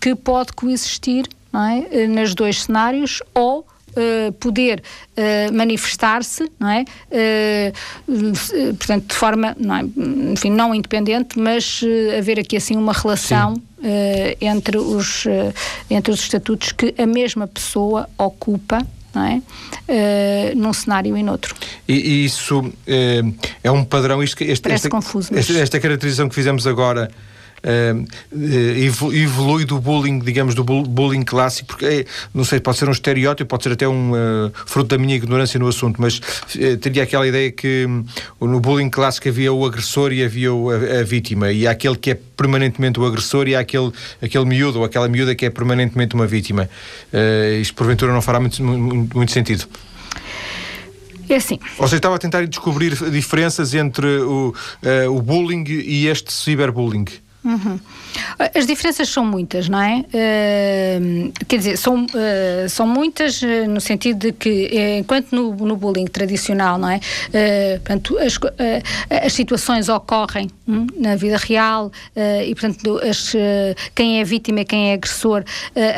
que 0.00 0.16
pode 0.16 0.52
coexistir 0.52 1.26
não 1.52 1.64
é? 1.64 2.08
nos 2.08 2.34
dois 2.34 2.64
cenários 2.64 3.22
ou 3.32 3.64
Uh, 3.90 4.32
poder 4.34 4.82
uh, 5.16 5.52
manifestar-se, 5.52 6.50
não 6.60 6.68
é? 6.68 6.84
Uh, 7.10 8.74
portanto, 8.76 9.08
de 9.08 9.14
forma, 9.14 9.56
não 9.58 9.74
é? 9.74 9.82
enfim, 10.32 10.50
não 10.50 10.74
independente, 10.74 11.38
mas 11.38 11.82
haver 12.16 12.38
aqui 12.38 12.56
assim 12.56 12.76
uma 12.76 12.92
relação 12.92 13.60
entre, 14.40 14.76
os, 14.76 15.24
entre 15.88 16.12
os 16.12 16.20
estatutos 16.20 16.70
que 16.72 16.94
a 16.98 17.06
mesma 17.06 17.46
pessoa 17.46 18.08
ocupa 18.18 18.86
não 19.12 19.24
é? 19.24 19.42
Num 20.54 20.72
cenário 20.72 21.16
e 21.16 21.22
noutro. 21.22 21.54
E, 21.88 21.94
e 21.94 22.24
isso 22.24 22.72
é 23.64 23.70
um 23.70 23.84
padrão, 23.84 24.22
isto, 24.22 24.40
este, 24.42 24.62
Parece 24.62 24.86
esta, 24.86 24.90
confuso, 24.90 25.30
mas... 25.32 25.48
esta, 25.48 25.60
esta 25.60 25.80
caracterização 25.80 26.28
que 26.28 26.34
fizemos 26.34 26.66
agora 26.66 27.10
uh, 27.64 29.12
evolui 29.12 29.64
do 29.64 29.78
bullying, 29.78 30.18
digamos, 30.18 30.54
do 30.54 30.64
bullying 30.64 31.22
clássico, 31.22 31.68
porque 31.68 31.84
é, 31.84 32.04
não 32.34 32.44
sei, 32.44 32.60
pode 32.60 32.78
ser 32.78 32.88
um 32.88 32.92
estereótipo, 32.92 33.48
pode 33.48 33.62
ser 33.62 33.72
até 33.72 33.88
um 33.88 34.12
uh, 34.12 34.52
fruto 34.66 34.88
da 34.88 34.98
minha 34.98 35.14
ignorância 35.14 35.58
no 35.58 35.66
assunto, 35.66 36.00
mas 36.00 36.18
uh, 36.18 36.76
teria 36.78 37.02
aquela 37.02 37.26
ideia 37.26 37.50
que 37.50 37.86
um, 37.86 38.46
no 38.46 38.60
bullying 38.60 38.90
clássico 38.90 39.28
havia 39.28 39.52
o 39.52 39.64
agressor 39.64 40.12
e 40.12 40.24
havia 40.24 40.52
o, 40.52 40.70
a, 40.70 41.00
a, 41.00 41.02
vítima, 41.02 41.52
e 41.52 41.66
há 41.66 41.70
aquele 41.70 41.96
que 41.96 42.10
é 42.10 42.14
permanentemente 42.14 42.98
o 42.98 43.04
agressor 43.04 43.48
e 43.48 43.54
há 43.54 43.60
aquele, 43.60 43.92
aquele 44.22 44.44
miúdo 44.44 44.78
ou 44.78 44.84
aquela 44.84 45.08
miúda 45.08 45.34
que 45.34 45.46
é 45.46 45.50
permanentemente 45.50 46.14
uma 46.14 46.26
vítima. 46.26 46.68
Uh, 47.12 47.60
isto 47.60 47.74
porventura 47.74 48.12
não 48.12 48.22
fará 48.22 48.40
muito, 48.40 48.62
muito, 48.62 49.16
muito 49.16 49.32
sentido. 49.32 49.66
É 51.30 51.36
assim. 51.36 51.60
Ou 51.78 51.86
seja, 51.86 51.98
estava 51.98 52.16
a 52.16 52.18
tentar 52.18 52.44
descobrir 52.44 52.92
diferenças 53.10 53.72
entre 53.72 54.06
o, 54.18 54.52
uh, 54.82 55.16
o 55.16 55.22
bullying 55.22 55.64
e 55.68 56.08
este 56.08 56.32
ciberbullying. 56.32 57.06
Uhum. 57.42 57.80
As 58.54 58.66
diferenças 58.66 59.08
são 59.08 59.24
muitas, 59.24 59.66
não 59.66 59.80
é? 59.80 60.00
Uh, 60.00 61.32
quer 61.48 61.56
dizer, 61.56 61.78
são, 61.78 62.04
uh, 62.04 62.68
são 62.68 62.86
muitas 62.86 63.40
uh, 63.40 63.66
no 63.66 63.80
sentido 63.80 64.18
de 64.18 64.32
que, 64.32 64.98
enquanto 64.98 65.32
no, 65.32 65.54
no 65.54 65.74
bullying 65.74 66.06
tradicional, 66.06 66.76
não 66.76 66.90
é? 66.90 67.00
portanto, 67.78 68.18
as, 68.18 68.38
as 69.24 69.32
situações 69.32 69.88
ocorrem 69.88 70.50
um, 70.68 70.86
na 70.98 71.16
vida 71.16 71.36
real 71.36 71.90
e, 72.46 72.54
portanto, 72.54 72.98
as, 72.98 73.32
quem 73.94 74.20
é 74.20 74.24
vítima 74.24 74.60
e 74.60 74.64
quem 74.64 74.90
é 74.90 74.94
agressor 74.94 75.44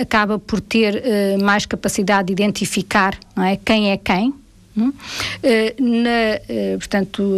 acaba 0.00 0.38
por 0.38 0.61
ter 0.61 1.02
mais 1.42 1.66
capacidade 1.66 2.26
de 2.26 2.32
identificar 2.32 3.18
não 3.34 3.44
é? 3.44 3.56
quem 3.56 3.90
é 3.90 3.96
quem. 3.96 4.34
Um, 4.76 4.92
na, 5.80 6.78
portanto, 6.78 7.34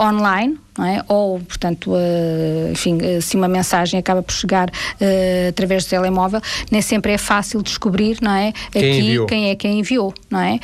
online, 0.00 0.58
é? 0.84 1.02
ou, 1.08 1.40
portanto, 1.40 1.92
uh, 1.92 2.70
enfim, 2.70 2.98
uh, 2.98 3.22
se 3.22 3.36
uma 3.36 3.48
mensagem 3.48 3.98
acaba 3.98 4.22
por 4.22 4.32
chegar 4.32 4.68
uh, 4.68 5.48
através 5.48 5.84
do 5.84 5.90
telemóvel, 5.90 6.40
nem 6.70 6.82
sempre 6.82 7.12
é 7.12 7.18
fácil 7.18 7.62
descobrir, 7.62 8.18
não 8.20 8.32
é? 8.32 8.52
Quem 8.70 8.82
Aqui 8.82 8.98
enviou. 9.00 9.26
quem 9.26 9.50
é 9.50 9.54
quem 9.54 9.78
enviou, 9.80 10.14
não 10.30 10.40
é? 10.40 10.58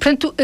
portanto, 0.00 0.34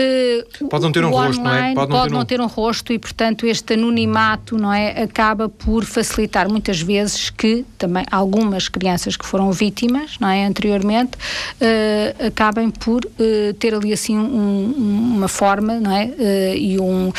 pode 0.71 0.85
não 0.85 0.93
ter 0.93 1.05
um 1.05 1.11
rosto, 1.11 1.43
não 1.43 1.55
é? 1.55 1.75
Pode, 1.75 1.91
não, 1.91 1.99
pode 1.99 2.09
ter, 2.09 2.15
não 2.15 2.21
um... 2.21 2.25
ter 2.25 2.41
um 2.41 2.47
rosto 2.47 2.93
e, 2.93 2.99
portanto, 2.99 3.47
este 3.47 3.75
anonimato, 3.75 4.57
não 4.57 4.73
é? 4.73 5.03
Acaba 5.03 5.49
por 5.49 5.85
facilitar 5.85 6.49
muitas 6.49 6.81
vezes 6.81 7.31
que 7.31 7.65
também 7.79 8.05
algumas 8.11 8.69
crianças 8.69 9.17
que 9.17 9.27
foram 9.27 9.51
vítimas, 9.51 10.19
não 10.21 10.29
é? 10.29 10.45
Anteriormente, 10.45 11.13
acabem 12.27 12.71
por 12.71 13.01
ter 13.59 13.75
ali 13.75 13.93
assim 13.93 14.17
um, 14.17 15.15
uma 15.17 15.29
forma, 15.29 15.81
não 15.81 15.91
é? 15.91 16.11
e 16.57 16.79
um 16.79 17.13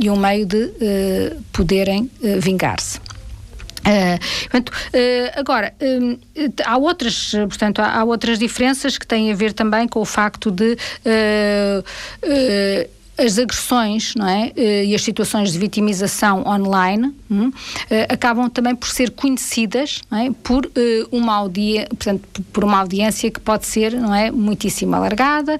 e 0.00 0.10
um 0.10 0.16
meio 0.16 0.46
de 0.46 0.64
uh, 0.64 1.42
poderem 1.52 2.10
uh, 2.22 2.40
vingar-se. 2.40 2.98
Uh, 3.82 4.18
portanto, 4.42 4.70
uh, 4.70 5.40
agora, 5.40 5.74
uh, 5.80 6.18
há 6.64 6.76
outras, 6.76 7.32
portanto, 7.32 7.80
há, 7.80 7.98
há, 7.98 8.04
outras 8.04 8.38
diferenças 8.38 8.96
que 8.96 9.06
têm 9.06 9.32
a 9.32 9.34
ver 9.34 9.52
também 9.52 9.88
com 9.88 10.00
o 10.00 10.04
facto 10.04 10.50
de 10.50 10.76
as 13.22 13.38
agressões 13.38 14.14
não 14.16 14.28
é? 14.28 14.52
Eh, 14.56 14.84
e 14.86 14.94
as 14.94 15.02
situações 15.02 15.52
de 15.52 15.58
vitimização 15.58 16.44
online 16.46 17.12
hum, 17.30 17.52
eh, 17.90 18.06
acabam 18.08 18.48
também 18.48 18.74
por 18.74 18.88
ser 18.88 19.10
conhecidas 19.10 20.00
é? 20.12 20.30
por, 20.42 20.66
eh, 20.76 21.06
uma 21.10 21.34
audiência, 21.34 21.88
portanto, 21.88 22.42
por 22.52 22.64
uma 22.64 22.78
audiência 22.78 23.30
que 23.30 23.40
pode 23.40 23.66
ser 23.66 23.92
não 23.92 24.14
é? 24.14 24.30
muitíssimo 24.30 24.94
alargada, 24.94 25.58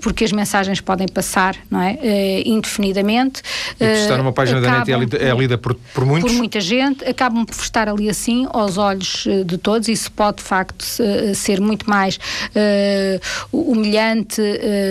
porque 0.00 0.24
as 0.24 0.32
mensagens 0.32 0.80
podem 0.80 1.06
passar 1.06 1.56
não 1.70 1.80
é? 1.80 2.42
indefinidamente. 2.44 3.42
E 3.78 3.84
estar 3.84 4.18
numa 4.18 4.32
página 4.32 4.58
acabam, 4.58 4.78
da 4.78 4.78
net 4.78 4.92
é 4.92 4.98
lida, 4.98 5.16
é 5.16 5.34
lida 5.34 5.58
por, 5.58 5.74
por 5.94 6.04
muitos? 6.04 6.30
Por 6.30 6.36
muita 6.36 6.60
gente, 6.60 7.04
acabam 7.04 7.44
por 7.44 7.60
estar 7.60 7.88
ali 7.88 8.08
assim 8.08 8.46
aos 8.50 8.78
olhos 8.78 9.26
de 9.44 9.58
todos. 9.58 9.88
Isso 9.88 10.10
pode, 10.12 10.38
de 10.38 10.42
facto, 10.42 10.84
ser 11.34 11.60
muito 11.60 11.88
mais 11.88 12.18
humilhante, 13.52 14.42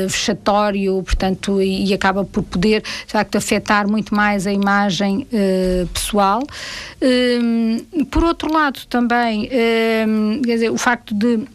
vexatório, 0.07 1.01
portanto, 1.03 1.61
e 1.61 1.89
e 1.89 1.93
acaba 1.99 2.23
por 2.23 2.43
poder, 2.43 2.81
de 2.81 3.11
facto, 3.11 3.37
afetar 3.37 3.87
muito 3.87 4.15
mais 4.15 4.47
a 4.47 4.53
imagem 4.53 5.27
uh, 5.31 5.87
pessoal. 5.87 6.41
Uh, 7.01 8.05
por 8.05 8.23
outro 8.23 8.51
lado, 8.51 8.79
também, 8.89 9.45
uh, 9.45 10.41
quer 10.43 10.53
dizer, 10.53 10.71
o 10.71 10.77
facto 10.77 11.13
de 11.13 11.45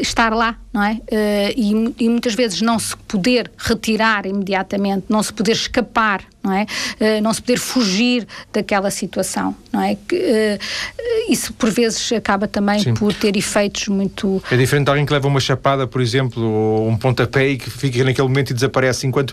estar 0.00 0.32
lá 0.32 0.58
não 0.74 0.82
é? 0.82 0.94
Uh, 0.94 1.54
e, 1.56 2.04
e, 2.04 2.08
muitas 2.08 2.34
vezes 2.34 2.60
não 2.60 2.80
se 2.80 2.96
poder 3.06 3.48
retirar 3.56 4.26
imediatamente, 4.26 5.04
não 5.08 5.22
se 5.22 5.32
poder 5.32 5.52
escapar, 5.52 6.24
não 6.42 6.52
é? 6.52 6.66
Uh, 7.00 7.22
não 7.22 7.32
se 7.32 7.40
poder 7.40 7.58
fugir 7.60 8.26
daquela 8.52 8.90
situação, 8.90 9.54
não 9.72 9.80
é? 9.80 9.94
Que, 9.94 10.16
uh, 10.16 11.32
isso 11.32 11.52
por 11.52 11.70
vezes 11.70 12.10
acaba 12.10 12.48
também 12.48 12.80
Sim. 12.80 12.94
por 12.94 13.14
ter 13.14 13.36
efeitos 13.36 13.86
muito... 13.86 14.42
É 14.50 14.56
diferente 14.56 14.86
de 14.86 14.90
alguém 14.90 15.06
que 15.06 15.12
leva 15.12 15.28
uma 15.28 15.38
chapada, 15.38 15.86
por 15.86 16.02
exemplo, 16.02 16.42
ou 16.42 16.88
um 16.88 16.96
pontapé 16.96 17.50
e 17.50 17.56
que 17.56 17.70
fica 17.70 18.02
naquele 18.02 18.26
momento 18.26 18.50
e 18.50 18.54
desaparece, 18.54 19.06
enquanto 19.06 19.32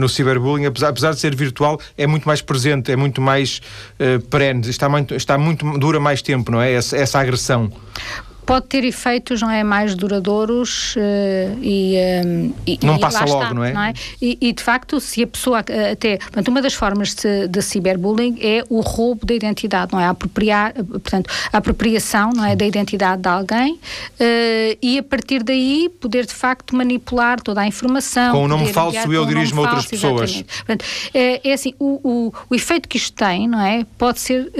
no 0.00 0.08
ciberbullying, 0.08 0.66
apesar, 0.66 0.88
apesar 0.88 1.12
de 1.12 1.20
ser 1.20 1.36
virtual, 1.36 1.80
é 1.96 2.06
muito 2.06 2.26
mais 2.26 2.42
presente, 2.42 2.90
é 2.90 2.96
muito 2.96 3.20
mais 3.20 3.60
perene, 4.28 4.68
está 4.68 4.88
muito, 4.88 5.14
está 5.14 5.38
muito, 5.38 5.78
dura 5.78 6.00
mais 6.00 6.20
tempo, 6.20 6.50
não 6.50 6.60
é? 6.60 6.72
Essa, 6.72 6.96
essa 6.96 7.20
agressão 7.20 7.70
pode 8.46 8.66
ter 8.66 8.84
efeitos, 8.84 9.40
não 9.40 9.50
é, 9.50 9.62
mais 9.62 9.94
duradouros 9.94 10.96
uh, 10.96 11.00
e, 11.62 11.94
um, 12.24 12.52
eh, 12.66 12.72
e, 12.72 12.78
não 12.82 12.96
e 12.96 13.00
passa 13.00 13.24
logo, 13.24 13.42
está, 13.42 13.54
não, 13.54 13.64
é? 13.64 13.72
não 13.72 13.82
é? 13.82 13.94
E, 14.20 14.38
e, 14.40 14.52
de 14.52 14.62
facto, 14.62 15.00
se 15.00 15.22
a 15.22 15.26
pessoa 15.26 15.60
uh, 15.60 15.92
até, 15.92 16.18
portanto, 16.18 16.48
uma 16.48 16.62
das 16.62 16.74
formas 16.74 17.14
de, 17.14 17.48
de, 17.48 17.62
ciberbullying 17.62 18.38
é 18.40 18.64
o 18.68 18.80
roubo 18.80 19.24
da 19.24 19.34
identidade, 19.34 19.92
não 19.92 20.00
é? 20.00 20.06
A 20.06 20.10
apropriar, 20.10 20.74
portanto, 20.74 21.30
a 21.52 21.58
apropriação, 21.58 22.30
não 22.34 22.44
é, 22.44 22.56
da 22.56 22.64
identidade 22.64 23.22
de 23.22 23.28
alguém 23.28 23.74
uh, 23.74 24.78
e 24.82 24.98
a 24.98 25.02
partir 25.02 25.42
daí 25.42 25.88
poder 26.00 26.26
de 26.26 26.34
facto 26.34 26.74
manipular 26.74 27.40
toda 27.40 27.60
a 27.60 27.66
informação. 27.66 28.32
Com 28.32 28.44
o 28.44 28.48
nome 28.48 28.72
falso 28.72 28.98
eu 29.12 29.26
dirijo-me 29.26 29.60
a 29.60 29.62
outras 29.62 29.86
pessoas. 29.86 30.42
Portanto, 30.42 30.84
é, 31.14 31.48
é 31.48 31.52
assim, 31.52 31.74
o, 31.78 32.00
o, 32.02 32.34
o, 32.50 32.54
efeito 32.54 32.88
que 32.88 32.96
isto 32.96 33.16
tem, 33.16 33.46
não 33.46 33.60
é? 33.60 33.84
Pode 33.96 34.20
ser 34.20 34.50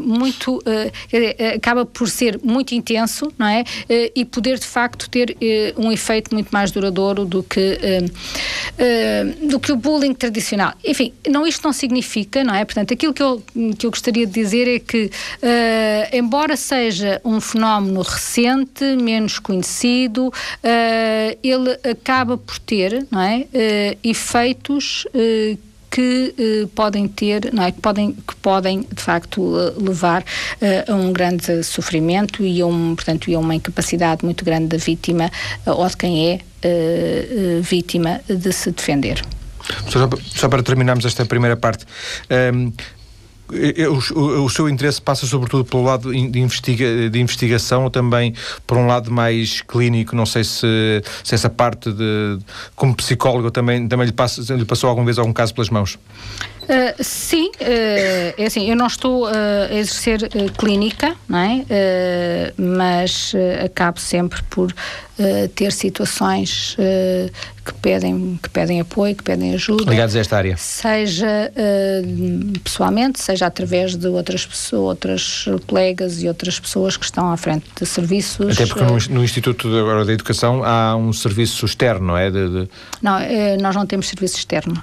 muito, 0.00 0.62
dizer, 1.10 1.54
acaba 1.54 1.84
por 1.86 2.08
ser 2.08 2.40
muito 2.42 2.74
intenso, 2.74 3.25
não 3.38 3.46
é? 3.46 3.64
Eh, 3.88 4.12
e 4.14 4.24
poder 4.24 4.58
de 4.58 4.66
facto 4.66 5.08
ter 5.08 5.36
eh, 5.40 5.74
um 5.76 5.92
efeito 5.92 6.32
muito 6.34 6.48
mais 6.50 6.70
duradouro 6.70 7.24
do 7.24 7.42
que 7.42 7.78
eh, 8.78 9.24
do 9.48 9.58
que 9.58 9.72
o 9.72 9.76
bullying 9.76 10.14
tradicional. 10.14 10.72
Enfim, 10.84 11.12
não 11.28 11.46
isto 11.46 11.64
não 11.64 11.72
significa, 11.72 12.44
não 12.44 12.54
é? 12.54 12.64
Portanto, 12.64 12.92
aquilo 12.92 13.12
que 13.12 13.22
eu 13.22 13.42
que 13.78 13.86
eu 13.86 13.90
gostaria 13.90 14.26
de 14.26 14.32
dizer 14.32 14.68
é 14.68 14.78
que 14.78 15.10
embora 16.12 16.56
seja 16.56 17.20
um 17.24 17.40
fenómeno 17.40 18.02
recente, 18.02 18.84
menos 18.96 19.38
conhecido, 19.38 20.32
ele 21.42 21.72
acaba 21.90 22.36
por 22.36 22.58
ter, 22.58 23.06
não 23.10 23.20
é? 23.20 23.46
efeitos 24.02 25.06
que 25.96 26.34
eh, 26.36 26.68
podem 26.74 27.08
ter, 27.08 27.50
não 27.54 27.62
é, 27.62 27.72
que 27.72 27.80
podem, 27.80 28.12
que 28.12 28.36
podem 28.42 28.86
de 28.92 29.02
facto 29.02 29.54
levar 29.78 30.22
eh, 30.60 30.84
a 30.86 30.94
um 30.94 31.10
grande 31.10 31.64
sofrimento 31.64 32.44
e 32.44 32.60
a, 32.60 32.66
um, 32.66 32.94
portanto, 32.94 33.30
e 33.30 33.34
a 33.34 33.38
uma 33.38 33.54
incapacidade 33.54 34.22
muito 34.22 34.44
grande 34.44 34.66
da 34.66 34.76
vítima 34.76 35.30
eh, 35.64 35.70
ou 35.70 35.88
de 35.88 35.96
quem 35.96 36.32
é 36.32 36.40
vítima 37.62 38.20
de 38.28 38.52
se 38.52 38.72
defender. 38.72 39.22
Só, 40.34 40.48
para 40.48 40.62
terminarmos 40.62 41.04
esta 41.04 41.24
primeira 41.24 41.56
parte, 41.56 41.84
um, 42.52 42.72
o, 44.14 44.44
o, 44.44 44.50
seu 44.50 44.68
interesse 44.68 45.00
passa 45.00 45.26
sobretudo 45.26 45.64
pelo 45.64 45.84
lado 45.84 46.10
de, 46.10 46.40
investiga, 46.40 47.08
de 47.08 47.20
investigação 47.20 47.84
ou 47.84 47.90
também 47.90 48.34
por 48.66 48.76
um 48.76 48.86
lado 48.86 49.10
mais 49.10 49.62
clínico? 49.62 50.16
Não 50.16 50.26
sei 50.26 50.42
se, 50.42 51.02
se 51.22 51.34
essa 51.34 51.48
parte 51.48 51.92
de 51.92 52.38
como 52.74 52.94
psicólogo 52.94 53.50
também, 53.50 53.86
também 53.86 54.06
lhe, 54.06 54.12
passa, 54.12 54.54
lhe 54.54 54.64
passou 54.64 54.88
alguma 54.88 55.04
vez 55.04 55.18
algum 55.18 55.32
caso 55.32 55.54
pelas 55.54 55.70
mãos. 55.70 55.98
Uh, 56.66 57.02
sim, 57.02 57.46
uh, 57.60 58.34
é 58.36 58.44
assim, 58.44 58.68
eu 58.68 58.74
não 58.74 58.88
estou 58.88 59.26
uh, 59.26 59.30
a 59.70 59.74
exercer 59.74 60.28
clínica, 60.58 61.14
não 61.28 61.38
é? 61.38 61.64
mas 62.56 63.32
acabo 63.64 64.00
sempre 64.00 64.42
por 64.50 64.74
ter 65.54 65.72
situações 65.72 66.76
que 67.64 67.72
pedem, 67.80 68.38
que 68.42 68.50
pedem 68.50 68.80
apoio, 68.80 69.14
que 69.14 69.22
pedem 69.22 69.54
ajuda. 69.54 69.90
Ligados 69.90 70.14
a 70.14 70.18
esta 70.20 70.36
área? 70.36 70.56
Seja 70.58 71.50
pessoalmente, 72.62 73.18
seja 73.18 73.46
através 73.46 73.96
de 73.96 74.06
outras 74.08 74.44
pessoas, 74.44 74.82
outras 74.82 75.48
colegas 75.66 76.22
e 76.22 76.28
outras 76.28 76.60
pessoas 76.60 76.96
que 76.96 77.04
estão 77.04 77.32
à 77.32 77.36
frente 77.36 77.64
de 77.80 77.86
serviços. 77.86 78.52
Até 78.52 78.66
porque 78.66 78.84
uh, 78.84 79.14
no, 79.14 79.24
Instituto 79.24 79.68
agora 79.68 80.04
da 80.04 80.12
Educação 80.12 80.62
há 80.62 80.94
um 80.96 81.12
serviço 81.12 81.64
externo, 81.64 82.08
não 82.08 82.16
é? 82.18 82.30
De, 82.30 82.48
de... 82.48 82.68
Não, 83.00 83.18
nós 83.60 83.74
não 83.74 83.86
temos 83.86 84.08
serviço 84.08 84.36
externo 84.36 84.82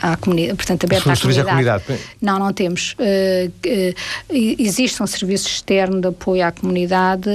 à 0.00 0.16
comunidade, 0.16 0.56
portanto, 0.56 0.84
aberto 0.84 1.10
à 1.10 1.16
comunidade. 1.16 1.40
à 1.40 1.50
comunidade. 1.50 1.84
Não, 2.20 2.38
não 2.38 2.52
temos. 2.52 2.96
existe 4.30 5.02
um 5.02 5.06
serviço 5.06 5.48
externo 5.48 6.00
de 6.00 6.08
apoio 6.08 6.44
à 6.46 6.52
comunidade 6.52 7.28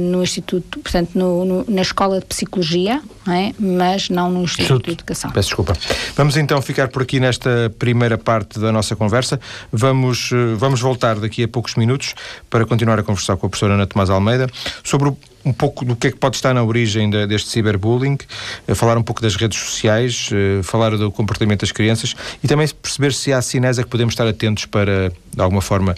no 0.00 0.22
Instituto, 0.22 0.80
portanto, 0.80 1.10
no, 1.14 1.44
no, 1.44 1.64
na 1.68 1.82
Escola 1.82 2.20
de 2.20 2.26
Psicologia 2.26 3.02
não 3.26 3.34
é? 3.34 3.52
mas 3.58 4.08
não 4.08 4.30
no 4.30 4.42
Instituto 4.42 4.86
de 4.86 4.92
Educação. 4.92 5.30
Peço 5.30 5.48
desculpa. 5.48 5.76
Vamos 6.14 6.36
então 6.36 6.62
ficar 6.62 6.88
por 6.88 7.02
aqui 7.02 7.18
nesta 7.18 7.72
primeira 7.78 8.16
parte 8.16 8.58
da 8.58 8.70
nossa 8.70 8.94
conversa. 8.94 9.40
Vamos, 9.72 10.30
eh, 10.32 10.54
vamos 10.56 10.80
voltar 10.80 11.16
daqui 11.18 11.42
a 11.42 11.48
poucos 11.48 11.74
minutos 11.74 12.14
para 12.48 12.64
continuar 12.64 12.98
a 12.98 13.02
conversar 13.02 13.36
com 13.36 13.46
a 13.46 13.50
professora 13.50 13.74
Ana 13.74 13.86
Tomás 13.86 14.10
Almeida 14.10 14.48
sobre 14.84 15.08
o 15.08 15.18
um 15.46 15.52
pouco 15.52 15.84
do 15.84 15.94
que 15.94 16.08
é 16.08 16.10
que 16.10 16.16
pode 16.18 16.36
estar 16.36 16.52
na 16.52 16.62
origem 16.62 17.08
de, 17.08 17.26
deste 17.26 17.48
ciberbullying, 17.48 18.18
eh, 18.66 18.74
falar 18.74 18.98
um 18.98 19.02
pouco 19.02 19.22
das 19.22 19.36
redes 19.36 19.58
sociais, 19.58 20.28
eh, 20.32 20.62
falar 20.62 20.96
do 20.96 21.10
comportamento 21.10 21.60
das 21.60 21.72
crianças 21.72 22.14
e 22.42 22.48
também 22.48 22.68
perceber 22.68 23.12
se 23.12 23.32
há 23.32 23.40
sinais 23.40 23.78
a 23.78 23.84
que 23.84 23.88
podemos 23.88 24.12
estar 24.12 24.26
atentos 24.26 24.66
para, 24.66 25.12
de 25.32 25.40
alguma 25.40 25.62
forma, 25.62 25.94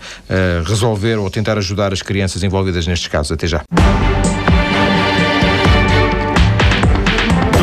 resolver 0.67 1.17
ou 1.17 1.31
tentar 1.31 1.57
ajudar 1.57 1.93
as 1.93 2.03
crianças 2.03 2.43
envolvidas 2.43 2.87
nestes 2.87 3.09
casos. 3.09 3.33
Até 3.33 3.47
já. 3.47 3.63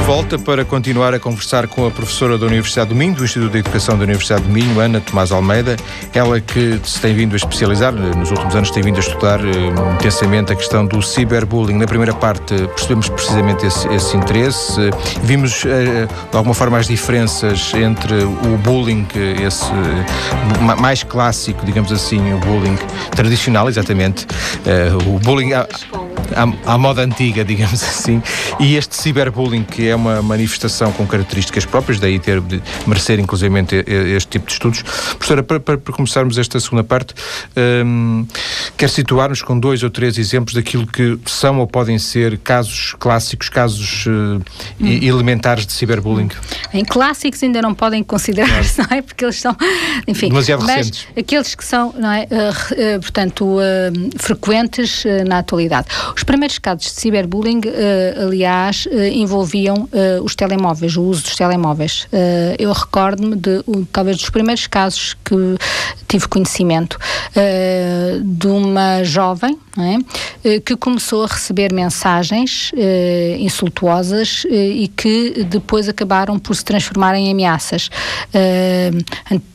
Volta 0.05 0.37
para 0.37 0.63
continuar 0.63 1.15
a 1.15 1.19
conversar 1.19 1.67
com 1.67 1.87
a 1.87 1.89
professora 1.89 2.37
da 2.37 2.45
Universidade 2.45 2.89
do 2.89 2.95
Minho, 2.95 3.15
do 3.15 3.25
Instituto 3.25 3.51
de 3.51 3.57
Educação 3.57 3.97
da 3.97 4.03
Universidade 4.03 4.43
do 4.43 4.49
Minho, 4.49 4.79
Ana 4.79 5.01
Tomás 5.01 5.31
Almeida, 5.31 5.75
ela 6.13 6.39
que 6.39 6.79
se 6.83 7.01
tem 7.01 7.15
vindo 7.15 7.33
a 7.33 7.35
especializar, 7.35 7.91
nos 7.91 8.29
últimos 8.29 8.55
anos 8.55 8.69
tem 8.69 8.83
vindo 8.83 8.97
a 8.97 8.99
estudar 8.99 9.39
uh, 9.41 9.93
intensamente 9.95 10.53
a 10.53 10.55
questão 10.55 10.85
do 10.85 11.01
ciberbullying. 11.01 11.79
Na 11.79 11.87
primeira 11.87 12.13
parte 12.13 12.53
percebemos 12.67 13.09
precisamente 13.09 13.65
esse, 13.65 13.87
esse 13.87 14.15
interesse, 14.15 14.79
uh, 14.79 14.91
vimos 15.23 15.63
uh, 15.63 15.67
de 16.29 16.37
alguma 16.37 16.53
forma 16.53 16.77
as 16.77 16.87
diferenças 16.87 17.73
entre 17.73 18.13
o 18.23 18.57
bullying, 18.57 19.07
esse 19.43 19.71
mais 20.77 21.01
clássico, 21.01 21.65
digamos 21.65 21.91
assim, 21.91 22.31
o 22.31 22.37
bullying 22.37 22.77
tradicional, 23.09 23.67
exatamente, 23.67 24.27
o 25.07 25.19
bullying 25.19 25.53
à, 25.53 25.67
à, 26.33 26.73
à 26.73 26.77
moda 26.77 27.01
antiga, 27.01 27.43
digamos 27.43 27.81
assim, 27.83 28.21
e 28.59 28.75
este 28.75 28.95
ciberbullying 28.95 29.63
que 29.63 29.87
é 29.87 29.95
uma 29.95 30.21
manifestação 30.21 30.91
com 30.91 31.05
características 31.05 31.65
próprias, 31.65 31.99
daí 31.99 32.19
ter 32.19 32.41
de 32.41 32.61
merecer 32.87 33.19
inclusivamente 33.19 33.83
este 33.87 34.29
tipo 34.29 34.45
de 34.45 34.53
estudos. 34.53 34.81
Professora, 34.81 35.43
para, 35.43 35.59
para, 35.59 35.77
para 35.77 35.93
começarmos 35.93 36.37
esta 36.37 36.59
segunda 36.59 36.83
parte, 36.83 37.13
um, 37.85 38.25
quer 38.77 38.89
situar-nos 38.89 39.41
com 39.41 39.59
dois 39.59 39.83
ou 39.83 39.89
três 39.89 40.17
exemplos 40.17 40.53
daquilo 40.53 40.87
que 40.87 41.17
são 41.25 41.59
ou 41.59 41.67
podem 41.67 41.97
ser 41.99 42.37
casos 42.39 42.95
clássicos, 42.99 43.49
casos 43.49 44.05
uh, 44.05 44.41
hum. 44.79 44.87
elementares 45.01 45.65
de 45.65 45.73
ciberbullying? 45.73 46.29
Em 46.73 46.83
clássicos 46.83 47.41
ainda 47.43 47.61
não 47.61 47.73
podem 47.73 48.03
considerar-se, 48.03 48.79
não 48.81 48.97
é? 48.97 49.01
Porque 49.01 49.25
eles 49.25 49.39
são, 49.39 49.55
enfim, 50.07 50.29
demasiado 50.29 50.65
recentes. 50.65 51.07
Aqueles 51.17 51.55
que 51.55 51.63
são, 51.63 51.93
não 51.97 52.11
é? 52.11 52.23
Uh, 52.23 52.95
uh, 52.95 52.99
portanto, 53.01 53.57
frequentes 54.17 55.03
na 55.27 55.39
atualidade. 55.39 55.87
Os 56.15 56.23
primeiros 56.23 56.57
casos 56.57 56.93
de 56.93 57.01
ciberbullying, 57.01 57.61
aliás, 58.21 58.87
envolviam 59.11 59.89
uh, 59.91 60.23
os 60.23 60.35
telemóveis, 60.35 60.95
o 60.95 61.03
uso 61.03 61.23
dos 61.23 61.35
telemóveis. 61.35 62.07
Eu 62.57 62.71
recordo-me 62.71 63.35
de 63.35 63.61
um, 63.67 63.83
talvez 63.83 64.17
dos 64.17 64.29
primeiros 64.29 64.65
casos 64.67 65.15
que 65.25 65.35
tive 66.07 66.27
conhecimento 66.27 66.97
de 68.23 68.47
uma 68.47 69.03
jovem 69.03 69.57
é? 69.77 70.59
que 70.59 70.75
começou 70.77 71.23
a 71.23 71.27
receber 71.27 71.73
mensagens 71.73 72.71
insultuosas 73.39 74.45
e 74.49 74.87
que 74.95 75.43
depois 75.49 75.89
acabaram 75.89 76.39
por 76.39 76.55
se 76.55 76.63
transformar 76.63 77.15
em 77.15 77.31
ameaças 77.31 77.89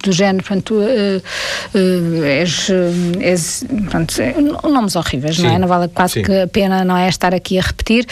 do 0.02 0.12
género, 0.12 0.44
portanto, 0.44 0.80
és, 2.24 2.68
és 3.20 3.64
pronto, 3.88 4.14
nomes 4.68 4.96
horríveis, 4.96 5.36
Sim. 5.36 5.44
não 5.44 5.50
é? 5.50 5.58
Não 5.58 5.68
vale 5.68 5.88
quase 5.88 6.14
Sim. 6.14 6.22
que 6.22 6.32
a 6.32 6.46
pena 6.50 6.84
não 6.84 6.96
é 6.96 7.08
estar 7.08 7.34
aqui 7.34 7.58
a 7.58 7.62
repetir, 7.62 8.06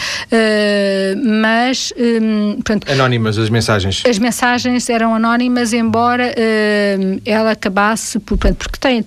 mas 1.41 1.93
um, 1.97 2.55
portanto, 2.55 2.91
anónimas 2.91 3.37
as 3.37 3.49
mensagens. 3.49 4.03
As 4.05 4.17
mensagens 4.17 4.89
eram 4.89 5.13
anónimas, 5.13 5.73
embora 5.73 6.33
um, 6.99 7.19
ela 7.25 7.51
acabasse, 7.51 8.19
por, 8.19 8.37
portanto, 8.37 8.57
porque 8.57 8.79
tem, 8.79 9.03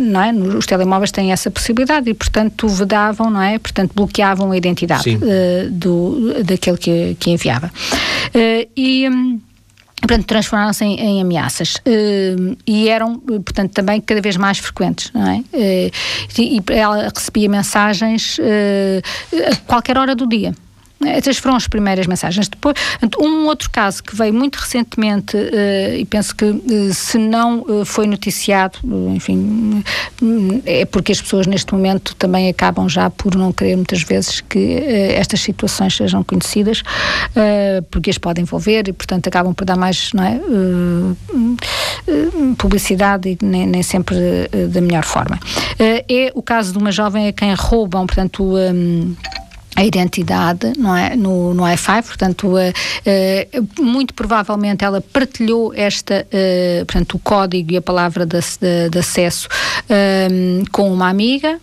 não 0.00 0.22
é? 0.22 0.32
Os 0.32 0.66
telemóveis 0.66 1.10
têm 1.10 1.32
essa 1.32 1.50
possibilidade 1.50 2.10
e, 2.10 2.14
portanto, 2.14 2.68
vedavam, 2.68 3.30
não 3.30 3.42
é? 3.42 3.58
Portanto, 3.58 3.92
bloqueavam 3.94 4.50
a 4.52 4.56
identidade 4.56 5.16
uh, 5.16 5.70
do, 5.70 6.42
daquele 6.44 6.78
que, 6.78 7.16
que 7.18 7.30
enviava. 7.30 7.70
Uh, 8.34 8.68
e. 8.76 9.08
Um, 9.08 9.40
portanto, 10.00 10.26
transformaram-se 10.26 10.84
em, 10.84 11.00
em, 11.00 11.22
ameaças 11.22 11.76
uh, 11.76 12.56
e 12.66 12.88
eram, 12.88 13.18
portanto, 13.18 13.72
também 13.72 14.00
cada 14.00 14.20
vez 14.20 14.36
mais 14.36 14.58
frequentes, 14.58 15.10
não 15.12 15.26
é? 15.28 15.38
Uh, 15.38 15.90
e, 16.38 16.62
ela 16.70 17.10
recebia 17.14 17.48
mensagens 17.48 18.38
uh, 18.38 19.52
a 19.52 19.56
qualquer 19.66 19.98
hora 19.98 20.14
do 20.14 20.26
dia. 20.26 20.54
Essas 21.04 21.38
foram 21.38 21.56
as 21.56 21.68
primeiras 21.68 22.06
mensagens. 22.06 22.48
Depois, 22.48 22.74
um 23.20 23.46
outro 23.46 23.70
caso 23.70 24.02
que 24.02 24.16
veio 24.16 24.34
muito 24.34 24.56
recentemente, 24.56 25.36
uh, 25.36 25.96
e 25.96 26.04
penso 26.04 26.34
que 26.34 26.44
uh, 26.44 26.92
se 26.92 27.18
não 27.18 27.60
uh, 27.60 27.84
foi 27.84 28.06
noticiado, 28.06 28.78
enfim, 29.14 29.84
é 30.66 30.84
porque 30.84 31.12
as 31.12 31.20
pessoas 31.20 31.46
neste 31.46 31.72
momento 31.72 32.14
também 32.16 32.48
acabam 32.48 32.88
já 32.88 33.08
por 33.10 33.36
não 33.36 33.52
querer 33.52 33.76
muitas 33.76 34.02
vezes 34.02 34.40
que 34.40 34.82
estas 35.14 35.40
situações 35.40 35.96
sejam 35.96 36.22
conhecidas, 36.24 36.82
porque 37.90 38.10
as 38.10 38.18
podem 38.18 38.42
envolver 38.42 38.88
e, 38.88 38.92
portanto, 38.92 39.28
acabam 39.28 39.54
por 39.54 39.64
dar 39.64 39.76
mais 39.76 40.12
não 40.12 40.24
é, 40.24 40.40
publicidade 42.56 43.30
e 43.30 43.38
nem, 43.44 43.66
nem 43.66 43.82
sempre 43.82 44.16
da 44.70 44.80
melhor 44.80 45.04
forma. 45.04 45.38
é 45.78 46.32
o 46.34 46.42
caso 46.42 46.72
de 46.72 46.78
uma 46.78 46.90
jovem 46.90 47.28
a 47.28 47.32
quem 47.32 47.54
roubam, 47.54 48.06
portanto, 48.06 48.42
um, 48.44 49.14
a 49.78 49.84
identidade 49.84 50.72
não 50.76 50.96
é? 50.96 51.14
No, 51.14 51.54
no 51.54 51.62
i5 51.62 52.02
portanto 52.04 52.48
uh, 52.48 52.58
uh, 52.58 53.82
muito 53.82 54.12
provavelmente 54.12 54.84
ela 54.84 55.00
partilhou 55.00 55.72
esta 55.72 56.26
uh, 56.26 56.84
portanto 56.84 57.14
o 57.14 57.18
código 57.20 57.72
e 57.72 57.76
a 57.76 57.82
palavra 57.82 58.26
de, 58.26 58.40
de, 58.60 58.90
de 58.90 58.98
acesso 58.98 59.48
com 60.72 60.92
uma 60.92 61.08
amiga 61.08 61.60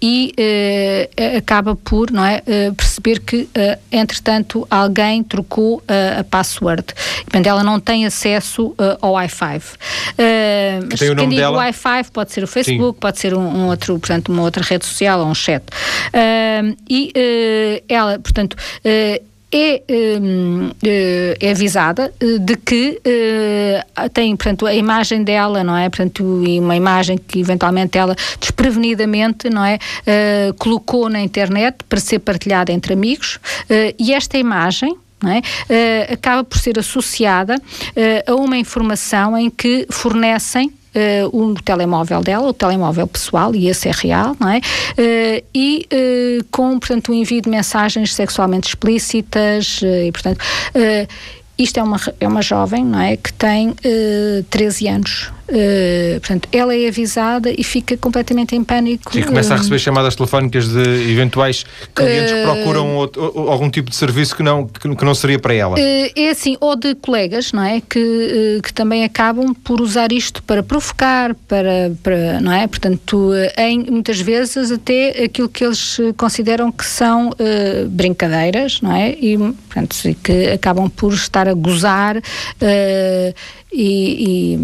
e 0.00 0.32
uh, 0.38 1.36
acaba 1.38 1.76
por 1.76 2.10
não 2.10 2.24
é, 2.24 2.42
uh, 2.46 2.74
perceber 2.74 3.20
que, 3.20 3.48
entretanto, 3.90 4.66
alguém 4.70 5.22
trocou 5.22 5.82
a 6.18 6.24
password. 6.24 6.84
Portanto, 7.24 7.46
ela 7.46 7.62
não 7.62 7.78
tem 7.78 8.06
acesso 8.06 8.74
ao 9.00 9.12
Wi-Fi. 9.12 9.60
mas 10.90 10.98
tem 10.98 11.10
o 11.10 11.14
nome 11.14 11.36
dela? 11.36 11.58
Wi-Fi 11.58 12.10
pode 12.12 12.32
ser 12.32 12.44
o 12.44 12.46
Facebook, 12.46 12.94
Sim. 12.94 13.00
pode 13.00 13.18
ser 13.18 13.34
um, 13.34 13.40
um, 13.40 13.66
outro, 13.66 13.98
portanto, 13.98 14.30
uma 14.30 14.42
outra 14.42 14.62
rede 14.62 14.84
social 14.84 15.20
ou 15.20 15.26
um 15.26 15.34
chat. 15.34 15.62
e 16.88 17.82
ela, 17.88 18.18
portanto, 18.18 18.56
é, 19.56 19.82
hum, 20.20 20.70
eh, 20.84 21.36
é 21.40 21.50
avisada 21.50 22.12
eh, 22.20 22.38
de 22.38 22.56
que 22.56 23.00
eh, 23.04 23.84
tem, 24.12 24.36
portanto, 24.36 24.66
a 24.66 24.74
imagem 24.74 25.24
dela, 25.24 25.64
não 25.64 25.76
é? 25.76 25.88
Portanto, 25.88 26.22
uma 26.24 26.76
imagem 26.76 27.16
que 27.16 27.40
eventualmente 27.40 27.96
ela 27.96 28.14
desprevenidamente, 28.38 29.48
não 29.48 29.64
é? 29.64 29.78
colocou 30.58 31.08
na 31.08 31.20
internet 31.20 31.76
para 31.88 32.00
ser 32.00 32.18
partilhada 32.18 32.72
entre 32.72 32.92
amigos 32.92 33.38
e 33.98 34.12
esta 34.12 34.38
imagem, 34.38 34.96
é? 35.24 35.38
Uh, 35.38 36.12
acaba 36.12 36.44
por 36.44 36.58
ser 36.58 36.78
associada 36.78 37.56
uh, 37.56 38.30
a 38.30 38.34
uma 38.34 38.58
informação 38.58 39.36
em 39.36 39.48
que 39.48 39.86
fornecem 39.90 40.70
uh, 40.96 41.36
o 41.36 41.54
telemóvel 41.54 42.22
dela, 42.22 42.48
o 42.48 42.52
telemóvel 42.52 43.06
pessoal, 43.06 43.54
e 43.54 43.68
esse 43.68 43.88
é 43.88 43.92
real, 43.92 44.36
não 44.40 44.48
é? 44.48 44.58
Uh, 44.58 45.44
e 45.54 45.86
uh, 45.92 46.44
com, 46.50 46.78
portanto, 46.78 47.12
o 47.12 47.14
envio 47.14 47.42
de 47.42 47.50
mensagens 47.50 48.14
sexualmente 48.14 48.68
explícitas 48.68 49.80
e, 49.82 50.10
portanto, 50.10 50.40
isto 51.58 51.78
é 51.78 51.82
uma, 51.82 51.96
é 52.20 52.28
uma 52.28 52.42
jovem, 52.42 52.84
não 52.84 53.00
é? 53.00 53.16
Que 53.16 53.32
tem 53.32 53.70
uh, 53.70 54.44
13 54.50 54.88
anos. 54.88 55.35
Uh, 55.48 56.18
portanto, 56.20 56.48
ela 56.52 56.74
é 56.74 56.88
avisada 56.88 57.52
e 57.56 57.62
fica 57.62 57.96
completamente 57.96 58.56
em 58.56 58.64
pânico. 58.64 59.16
E 59.16 59.22
começa 59.22 59.54
a 59.54 59.56
receber 59.56 59.78
chamadas 59.78 60.16
telefónicas 60.16 60.68
de 60.68 61.12
eventuais 61.12 61.64
clientes 61.94 62.32
que 62.32 62.42
procuram 62.42 62.96
outro, 62.96 63.22
algum 63.48 63.70
tipo 63.70 63.90
de 63.90 63.96
serviço 63.96 64.34
que 64.34 64.42
não, 64.42 64.66
que, 64.66 65.04
não 65.04 65.14
seria 65.14 65.38
para 65.38 65.54
ela. 65.54 65.78
é 65.78 66.30
assim, 66.30 66.56
ou 66.60 66.74
de 66.74 66.94
colegas, 66.96 67.52
não 67.52 67.62
é? 67.62 67.80
Que, 67.80 68.60
que 68.62 68.72
também 68.72 69.04
acabam 69.04 69.54
por 69.54 69.80
usar 69.80 70.10
isto 70.12 70.42
para 70.42 70.62
provocar, 70.62 71.34
para, 71.46 71.92
para 72.02 72.40
não 72.40 72.52
é? 72.52 72.66
Portanto, 72.66 73.30
em, 73.56 73.84
muitas 73.90 74.20
vezes 74.20 74.72
até 74.72 75.24
aquilo 75.24 75.48
que 75.48 75.64
eles 75.64 75.98
consideram 76.16 76.72
que 76.72 76.84
são 76.84 77.30
uh, 77.30 77.88
brincadeiras, 77.88 78.80
não 78.80 78.94
é? 78.94 79.12
E, 79.20 79.36
portanto, 79.38 79.96
que 80.22 80.48
acabam 80.48 80.88
por 80.90 81.12
estar 81.12 81.48
a 81.48 81.54
gozar 81.54 82.16
uh, 82.16 83.34
e, 83.72 84.56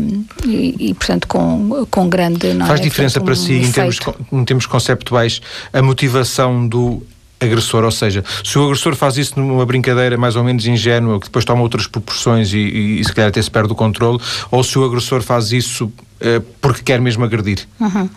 e, 0.45 0.72
e, 0.79 0.95
portanto, 0.95 1.27
com, 1.27 1.87
com 1.91 2.09
grande. 2.09 2.55
Faz 2.67 2.81
é? 2.81 2.83
diferença 2.83 3.21
portanto, 3.21 3.23
um, 3.23 3.25
para 3.25 3.35
si, 3.35 3.53
um 3.53 3.69
em 3.69 3.73
termos, 3.73 3.99
em 4.33 4.45
termos 4.45 4.67
conceptuais, 4.67 5.41
a 5.73 5.83
motivação 5.83 6.67
do 6.67 7.03
agressor, 7.45 7.85
ou 7.85 7.91
seja, 7.91 8.25
se 8.45 8.59
o 8.59 8.65
agressor 8.65 8.95
faz 8.95 9.17
isso 9.17 9.39
numa 9.39 9.67
brincadeira 9.67 10.17
mais 10.17 10.37
ou 10.37 10.45
menos 10.45 10.67
ingênua, 10.67 11.19
que 11.19 11.27
depois 11.27 11.45
toma 11.45 11.63
outras 11.63 11.87
proporções 11.87 12.53
e, 12.53 12.59
e, 12.59 13.01
e 13.01 13.05
se 13.05 13.13
calhar 13.13 13.29
até 13.29 13.43
se 13.43 13.51
perde 13.51 13.73
o 13.73 13.75
controle, 13.75 14.19
ou 14.51 14.63
se 14.63 14.79
o 14.79 14.85
agressor 14.85 15.23
faz 15.23 15.53
isso 15.53 15.87
uh, 15.87 16.41
porque 16.61 16.83
quer 16.83 17.01
mesmo 17.01 17.25
agredir? 17.25 17.67
Uhum. 17.81 18.09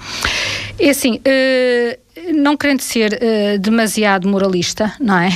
É 0.78 0.90
assim, 0.90 1.16
uh, 1.16 2.34
não 2.36 2.56
querendo 2.56 2.82
ser 2.82 3.14
uh, 3.14 3.60
demasiado 3.60 4.28
moralista, 4.28 4.94
não 5.00 5.18
é? 5.18 5.30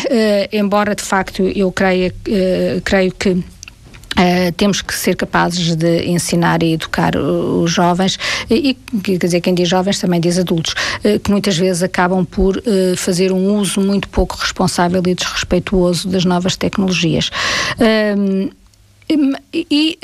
embora 0.51 0.95
de 0.95 1.03
facto 1.03 1.41
eu 1.43 1.71
creia, 1.71 2.13
creio 2.83 3.11
que 3.11 3.43
Uh, 4.19 4.51
temos 4.51 4.81
que 4.81 4.93
ser 4.93 5.15
capazes 5.15 5.77
de 5.77 6.05
ensinar 6.05 6.61
e 6.61 6.73
educar 6.73 7.15
os 7.15 7.71
jovens 7.71 8.19
e, 8.49 8.75
quer 9.01 9.17
dizer, 9.17 9.39
quem 9.39 9.53
diz 9.53 9.69
jovens 9.69 9.97
também 9.97 10.19
diz 10.19 10.37
adultos, 10.37 10.73
uh, 11.05 11.17
que 11.21 11.31
muitas 11.31 11.57
vezes 11.57 11.81
acabam 11.81 12.25
por 12.25 12.57
uh, 12.57 12.97
fazer 12.97 13.31
um 13.31 13.55
uso 13.55 13.79
muito 13.79 14.09
pouco 14.09 14.35
responsável 14.35 15.01
e 15.07 15.15
desrespeituoso 15.15 16.09
das 16.09 16.25
novas 16.25 16.57
tecnologias. 16.57 17.31
e 19.53 19.97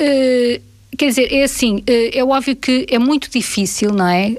quer 0.96 1.08
dizer, 1.08 1.30
é 1.30 1.44
assim, 1.44 1.82
é 1.86 2.24
óbvio 2.24 2.56
que 2.56 2.86
é 2.88 2.98
muito 2.98 3.30
difícil, 3.30 3.92
não 3.92 4.06
é? 4.06 4.34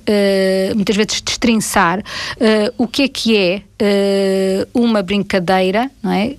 muitas 0.73 0.95
vezes 0.95 1.21
destrinçar 1.21 2.03
o 2.77 2.87
que 2.87 3.03
é 3.03 3.07
que 3.07 3.37
é 3.37 3.61
uma 4.73 5.03
brincadeira, 5.03 5.91
não 6.01 6.11
é? 6.11 6.35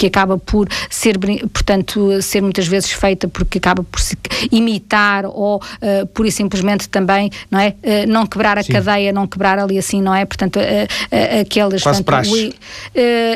Que 0.00 0.06
acaba 0.06 0.38
por 0.38 0.66
ser, 0.88 1.18
portanto, 1.52 2.22
ser 2.22 2.40
muitas 2.40 2.66
vezes 2.66 2.90
feita 2.90 3.28
porque 3.28 3.58
acaba 3.58 3.82
por 3.82 4.00
se 4.00 4.16
imitar 4.50 5.26
ou 5.26 5.56
uh, 5.56 6.06
pura 6.06 6.28
e 6.28 6.32
simplesmente 6.32 6.88
também, 6.88 7.30
não 7.50 7.60
é? 7.60 7.74
Uh, 7.84 8.08
não 8.08 8.26
quebrar 8.26 8.56
a 8.56 8.62
Sim. 8.62 8.72
cadeia, 8.72 9.12
não 9.12 9.26
quebrar 9.26 9.58
ali 9.58 9.76
assim, 9.76 10.00
não 10.00 10.14
é? 10.14 10.24
Portanto, 10.24 10.58
uh, 10.58 11.40
aqueles. 11.42 11.82
Quase 11.82 12.02
portanto, 12.02 12.32
o, 12.32 12.54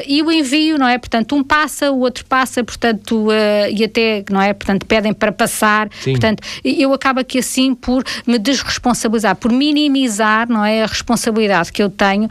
e 0.08 0.22
o 0.22 0.32
envio, 0.32 0.78
não 0.78 0.88
é? 0.88 0.96
Portanto, 0.96 1.36
um 1.36 1.44
passa, 1.44 1.90
o 1.90 2.00
outro 2.00 2.24
passa, 2.24 2.64
portanto, 2.64 3.28
e 3.70 3.84
até, 3.84 4.24
não 4.30 4.40
é? 4.40 4.54
Portanto, 4.54 4.86
pedem 4.86 5.12
para 5.12 5.32
passar. 5.32 5.90
Sim. 6.00 6.12
Portanto, 6.12 6.42
eu 6.64 6.94
acabo 6.94 7.20
aqui 7.20 7.40
assim 7.40 7.74
por 7.74 8.02
me 8.26 8.38
desresponsabilizar, 8.38 9.36
por 9.36 9.52
minimizar, 9.52 10.48
não 10.48 10.64
é? 10.64 10.82
A 10.82 10.86
responsabilidade 10.86 11.70
que 11.70 11.82
eu 11.82 11.90
tenho 11.90 12.26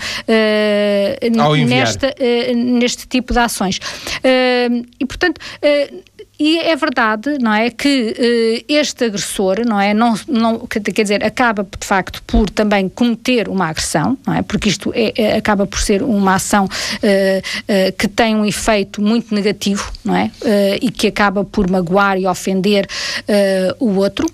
nesta, 1.68 2.16
neste 2.56 3.08
tipo 3.08 3.32
de 3.32 3.40
ações. 3.40 3.80
Uh, 4.24 4.86
e, 5.00 5.06
portanto, 5.06 5.38
uh, 5.38 6.04
e 6.40 6.58
é 6.58 6.76
verdade, 6.76 7.38
não 7.40 7.54
é, 7.54 7.70
que 7.70 8.12
uh, 8.12 8.66
este 8.68 9.06
agressor, 9.06 9.66
não 9.66 9.80
é, 9.80 9.94
não, 9.94 10.16
não, 10.28 10.60
quer 10.68 10.80
dizer, 10.80 11.24
acaba 11.24 11.64
de 11.64 11.86
facto 11.86 12.24
por 12.24 12.50
também 12.50 12.90
cometer 12.90 13.48
uma 13.48 13.68
agressão, 13.68 14.18
não 14.26 14.34
é, 14.34 14.42
porque 14.42 14.68
isto 14.68 14.92
é, 14.96 15.14
é 15.16 15.38
acaba 15.38 15.68
por 15.68 15.80
ser 15.80 16.02
uma 16.02 16.36
ação 16.36 16.66
uh, 16.66 16.68
uh, 16.68 17.94
que 17.98 18.08
tem 18.08 18.36
um 18.36 18.44
efeito 18.44 19.02
muito 19.02 19.34
negativo, 19.34 19.92
não 20.04 20.16
é, 20.16 20.32
e 20.82 20.90
que 20.90 21.08
acaba 21.08 21.46
por 21.46 21.70
magoar 21.70 22.18
e 22.18 22.26
ofender 22.28 22.88
o 23.80 23.96
outro. 23.96 24.28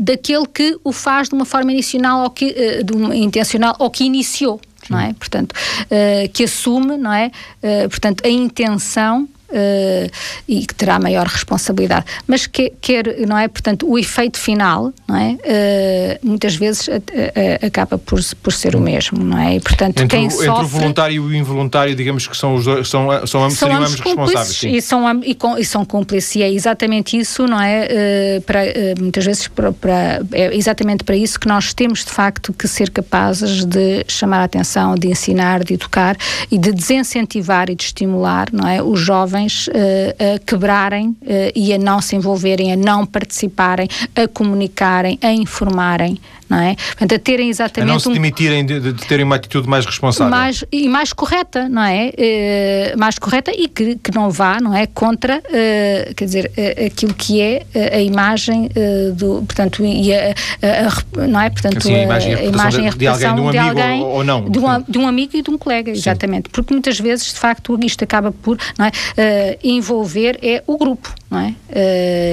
daquele 0.00 0.46
que 0.46 0.78
o 0.82 0.92
faz 0.92 1.28
de 1.28 1.34
uma 1.34 1.44
forma 1.44 1.72
inicial 1.72 2.22
ou 2.22 2.30
que, 2.30 2.54
uma, 2.94 3.14
intencional 3.14 3.76
ou 3.78 3.90
que 3.90 4.04
iniciou 4.04 4.60
não 4.90 4.98
é? 4.98 5.12
Portanto, 5.14 5.52
uh, 5.52 6.28
que 6.32 6.44
assume, 6.44 6.96
não 6.96 7.12
é? 7.12 7.30
Uh, 7.62 7.88
portanto, 7.88 8.22
a 8.26 8.28
intenção 8.28 9.28
uh, 9.50 10.10
e 10.48 10.66
que 10.66 10.74
terá 10.74 10.98
maior 10.98 11.26
responsabilidade. 11.26 12.06
Mas 12.26 12.46
que, 12.46 12.72
quer, 12.80 13.26
não 13.26 13.36
é? 13.36 13.48
Portanto, 13.48 13.90
o 13.90 13.98
efeito 13.98 14.38
final, 14.38 14.92
não 15.06 15.16
é? 15.16 15.32
Uh, 15.32 16.26
muitas 16.26 16.54
vezes 16.54 16.88
uh, 16.88 17.66
acaba 17.66 17.98
por, 17.98 18.20
por 18.42 18.52
ser 18.52 18.76
o 18.76 18.80
mesmo, 18.80 19.22
não 19.22 19.38
é? 19.38 19.56
E, 19.56 19.60
portanto, 19.60 20.02
entre, 20.02 20.06
quem 20.06 20.26
o, 20.26 20.30
sofre, 20.30 20.50
entre 20.50 20.64
o 20.64 20.66
voluntário 20.66 21.14
e 21.14 21.20
o 21.20 21.34
involuntário, 21.34 21.94
digamos 21.94 22.26
que 22.26 22.36
são 22.36 22.54
os 22.54 22.64
dois, 22.64 22.88
são, 22.88 23.08
são, 23.26 23.26
são 23.26 23.44
ambos, 23.44 23.62
ambos 23.62 24.00
responsáveis. 24.00 24.56
Sim. 24.56 24.70
E 24.70 24.82
são, 24.82 25.22
e, 25.22 25.34
com, 25.34 25.58
e 25.58 25.64
são 25.64 25.84
cúmplices, 25.84 26.36
e 26.36 26.42
é 26.42 26.50
exatamente 26.50 27.16
isso, 27.18 27.46
não 27.46 27.60
é? 27.60 28.40
para, 28.46 28.60
muitas 28.98 29.24
vezes, 29.24 29.48
para, 29.48 29.72
para, 29.72 30.22
é 30.32 30.56
exatamente 30.56 31.04
para 31.04 31.16
isso 31.16 31.38
que 31.38 31.48
nós 31.48 31.72
temos, 31.74 32.04
de 32.04 32.10
facto, 32.10 32.52
que 32.52 32.68
ser 32.68 32.90
capazes 32.90 33.64
de 33.64 34.04
chamar 34.06 34.40
a 34.40 34.44
atenção, 34.44 34.94
de 34.94 35.08
ensinar, 35.08 35.64
de 35.64 35.74
educar 35.74 36.16
e 36.50 36.58
de 36.58 36.72
desincentivar 36.72 37.70
e 37.70 37.74
de 37.74 37.84
estimular, 37.84 38.48
não 38.52 38.68
é? 38.68 38.82
Os 38.82 39.00
jovens 39.00 39.39
jovens 39.40 39.68
uh, 39.68 40.34
a 40.34 40.38
quebrarem 40.38 41.08
uh, 41.08 41.16
e 41.54 41.72
a 41.72 41.78
não 41.78 42.00
se 42.00 42.16
envolverem, 42.16 42.72
a 42.72 42.76
não 42.76 43.06
participarem, 43.06 43.88
a 44.14 44.28
comunicarem, 44.28 45.18
a 45.22 45.32
informarem 45.32 46.18
não 46.50 46.58
é? 46.58 46.74
Portanto, 46.74 47.14
a 47.14 47.18
terem 47.20 47.48
exatamente. 47.48 47.88
A 47.88 47.92
não 47.92 48.00
se 48.00 48.12
demitirem 48.12 48.66
de, 48.66 48.80
de, 48.80 48.92
terem 49.06 49.24
uma 49.24 49.36
atitude 49.36 49.68
mais 49.68 49.86
responsável. 49.86 50.30
Mais, 50.30 50.64
e 50.72 50.88
mais 50.88 51.12
correta, 51.12 51.68
não 51.68 51.82
é? 51.82 52.10
Uh, 52.10 52.98
mais 52.98 53.20
correta 53.20 53.52
e 53.56 53.68
que, 53.68 53.94
que 53.94 54.12
não 54.12 54.30
vá, 54.30 54.60
não 54.60 54.74
é? 54.74 54.88
Contra, 54.88 55.38
uh, 55.38 56.14
quer 56.14 56.24
dizer, 56.24 56.50
uh, 56.58 56.86
aquilo 56.86 57.14
que 57.14 57.40
é 57.40 57.62
a 57.94 58.00
imagem 58.00 58.68
do. 59.14 59.44
Portanto, 59.46 59.84
e 59.84 60.12
a, 60.12 60.30
a, 60.30 61.22
a, 61.22 61.26
não 61.28 61.40
é? 61.40 61.50
Portanto, 61.50 61.84
Sim, 61.84 61.94
a 61.94 62.02
imagem, 62.02 62.34
a, 62.34 62.44
imagem, 62.44 62.88
a 62.88 62.90
reputação 62.90 62.98
de, 62.98 63.26
alguém, 63.26 63.34
de 63.34 63.40
um 63.40 63.48
amigo 63.48 63.80
alguém, 63.80 64.00
ou, 64.00 64.08
ou, 64.08 64.24
não. 64.24 64.50
De 64.50 64.58
um, 64.58 64.82
de 64.88 64.98
um 64.98 65.06
amigo 65.06 65.36
e 65.36 65.42
de 65.42 65.50
um 65.50 65.56
colega, 65.56 65.92
exatamente. 65.92 66.48
Sim. 66.48 66.52
Porque 66.52 66.74
muitas 66.74 66.98
vezes, 66.98 67.32
de 67.32 67.38
facto, 67.38 67.78
isto 67.84 68.02
acaba 68.02 68.32
por 68.32 68.58
não 68.76 68.86
é? 68.86 69.58
envolver 69.62 70.36
é 70.42 70.64
o 70.66 70.76
grupo, 70.76 71.14
não 71.30 71.38
é? 71.38 71.54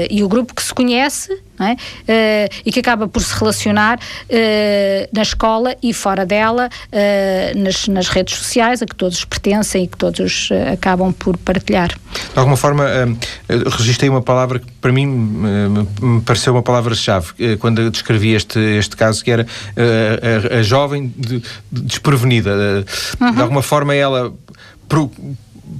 e 0.10 0.24
o 0.24 0.28
grupo 0.28 0.56
que 0.56 0.64
se 0.64 0.74
conhece 0.74 1.38
é? 1.60 1.74
Uh, 1.74 2.62
e 2.66 2.72
que 2.72 2.80
acaba 2.80 3.08
por 3.08 3.22
se 3.22 3.38
relacionar 3.38 3.98
uh, 3.98 5.10
na 5.12 5.22
escola 5.22 5.76
e 5.82 5.94
fora 5.94 6.26
dela, 6.26 6.70
uh, 6.70 7.60
nas, 7.60 7.88
nas, 7.88 8.08
redes 8.10 8.36
sociais, 8.36 8.82
a 8.82 8.86
que 8.86 8.96
todos 8.96 9.26
pertencem 9.26 9.84
e 9.84 9.88
que 9.88 9.98
todos 9.98 10.50
acabam 10.72 11.12
por 11.12 11.38
partilhar. 11.38 11.90
De 11.90 12.40
alguma 12.40 12.58
forma, 12.58 12.86
registrei 13.78 14.10
uma 14.10 14.22
palavra 14.22 14.60
que 14.60 14.72
para 14.80 14.92
mim 14.92 15.06
me 15.06 16.22
pareceu 16.22 16.54
uma 16.54 16.64
palavra-chave 16.64 17.58
quando 17.60 17.90
descrevi 17.90 18.34
este, 18.34 18.60
este 18.60 18.96
caso, 18.96 19.24
que 19.24 19.32
era 19.32 19.46
a, 19.76 20.58
a, 20.60 20.64
jovem 20.64 21.14
de, 21.16 21.40
de 21.72 21.82
desprevenida. 21.82 22.86
Uhum. 23.20 23.32
De 23.34 23.42
alguma 23.42 23.62
forma, 23.62 23.94
ela 23.94 24.34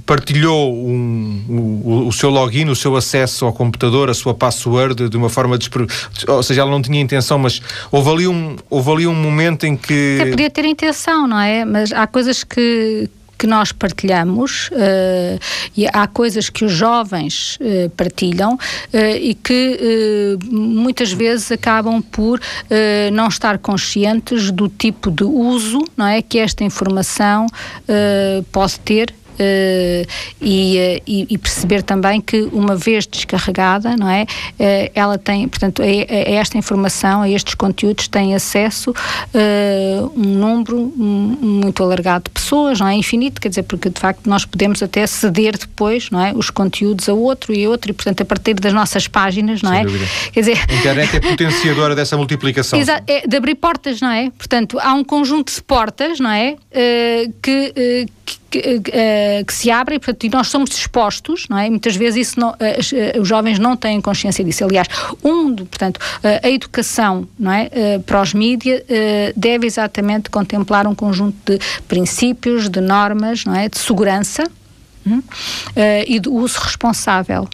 partilhou 0.04 0.74
um, 0.74 1.44
o, 1.84 2.06
o, 2.08 2.12
seu 2.12 2.30
login, 2.30 2.68
o 2.68 2.76
seu 2.76 2.96
acesso 2.96 3.44
ao 3.44 3.52
computador, 3.52 4.10
a 4.10 4.14
sua 4.14 4.34
password 4.34 5.08
de 5.08 5.16
uma 5.16 5.28
forma 5.28 5.56
despre... 5.58 5.86
ou 6.26 6.42
seja, 6.42 6.62
ela 6.62 6.70
não 6.70 6.82
tinha 6.82 7.00
intenção, 7.00 7.38
mas 7.38 7.60
houve 7.90 8.10
ali 8.10 8.28
um, 8.28 8.56
houve 8.68 8.90
ali 8.90 9.06
um 9.06 9.14
momento 9.14 9.64
em 9.64 9.76
que 9.76 10.18
Até 10.20 10.30
podia 10.30 10.50
ter 10.50 10.64
intenção, 10.64 11.26
não 11.26 11.40
é? 11.40 11.64
Mas 11.64 11.92
há 11.92 12.06
coisas 12.06 12.44
que 12.44 13.08
que 13.38 13.46
nós 13.46 13.70
partilhamos 13.70 14.68
uh, 14.72 15.38
e 15.76 15.86
há 15.86 16.06
coisas 16.08 16.50
que 16.50 16.64
os 16.64 16.72
jovens 16.72 17.56
uh, 17.60 17.88
partilham 17.90 18.54
uh, 18.54 18.98
e 19.20 19.32
que 19.32 20.38
muitas 20.50 21.12
vezes 21.12 21.52
acabam 21.52 22.02
por 22.02 22.40
não 23.12 23.28
estar 23.28 23.58
conscientes 23.58 24.50
do 24.50 24.68
tipo 24.68 25.10
de 25.10 25.22
uso 25.22 25.84
não 25.96 26.06
é 26.06 26.20
que 26.20 26.38
esta 26.38 26.64
informação 26.64 27.46
pode 28.50 28.80
ter 28.80 29.14
e, 30.40 31.02
e, 31.06 31.38
perceber 31.38 31.82
também 31.82 32.20
que 32.20 32.42
uma 32.52 32.76
vez 32.76 33.06
descarregada, 33.06 33.96
não 33.96 34.08
é, 34.08 34.22
uh, 34.22 34.90
ela 34.94 35.18
tem, 35.18 35.48
portanto, 35.48 35.82
a, 35.82 35.84
a, 35.84 36.32
esta 36.32 36.58
informação, 36.58 37.22
a 37.22 37.28
estes 37.28 37.54
conteúdos 37.54 38.08
tem 38.08 38.34
acesso 38.34 38.92
um 40.14 40.24
número 40.24 40.76
muito 40.96 41.82
alargado 41.82 42.24
de 42.24 42.30
pessoas, 42.30 42.80
não 42.80 42.88
é, 42.88 42.94
infinito, 42.94 43.40
quer 43.40 43.48
dizer, 43.48 43.62
porque 43.62 43.88
de 43.88 44.00
facto 44.00 44.28
nós 44.28 44.44
podemos 44.44 44.82
até 44.82 45.06
ceder 45.06 45.56
depois, 45.56 46.10
não 46.10 46.24
é, 46.24 46.32
os 46.34 46.50
conteúdos 46.50 47.08
a 47.08 47.14
outro 47.14 47.52
e 47.54 47.64
a 47.64 47.68
outro 47.68 47.90
e 47.90 47.94
portanto 47.94 48.20
a 48.22 48.24
partir 48.24 48.54
das 48.54 48.72
nossas 48.72 49.06
páginas, 49.08 49.62
não 49.62 49.70
Sem 49.70 49.80
é? 49.80 49.84
Dúvida. 49.84 50.06
Quer 50.32 50.40
dizer, 50.40 50.58
a 50.68 50.74
internet 50.74 51.16
é 51.16 51.20
potenciadora 51.20 51.94
dessa 51.94 52.16
multiplicação. 52.16 52.78
Exato, 52.78 53.04
é 53.06 53.26
de 53.26 53.36
abrir 53.36 53.54
portas, 53.54 54.00
não 54.00 54.10
é? 54.10 54.30
Portanto, 54.30 54.78
há 54.80 54.92
um 54.94 55.04
conjunto 55.04 55.52
de 55.52 55.62
portas, 55.62 56.20
não 56.20 56.30
é, 56.30 56.56
que, 57.42 58.06
que 58.28 58.38
que, 58.50 58.58
uh, 58.58 59.44
que, 59.44 59.52
se 59.52 59.70
abrem 59.70 59.98
portanto, 59.98 60.24
e 60.24 60.28
nós 60.30 60.48
somos 60.48 60.70
expostos, 60.70 61.46
não 61.48 61.58
é? 61.58 61.68
Muitas 61.68 61.96
vezes 61.96 62.28
isso 62.28 62.40
não, 62.40 62.50
uh, 62.50 63.20
os 63.20 63.28
jovens 63.28 63.58
não 63.58 63.76
têm 63.76 64.00
consciência 64.00 64.44
disso. 64.44 64.64
Aliás, 64.64 64.88
um, 65.22 65.54
portanto, 65.54 66.00
a 66.42 66.48
educação, 66.48 67.28
não 67.38 67.52
é, 67.52 67.68
para 68.04 68.20
os 68.20 68.32
mídias 68.34 68.82
deve 69.36 69.66
exatamente 69.66 70.30
contemplar 70.30 70.86
um 70.86 70.94
conjunto 70.94 71.36
de 71.44 71.58
princípios, 71.86 72.68
de 72.68 72.80
normas, 72.80 73.44
não 73.44 73.54
é, 73.54 73.68
de 73.68 73.78
segurança. 73.78 74.44
Hum, 75.06 75.22
e 76.06 76.20
do 76.20 76.34
uso 76.34 76.58
responsável 76.60 77.48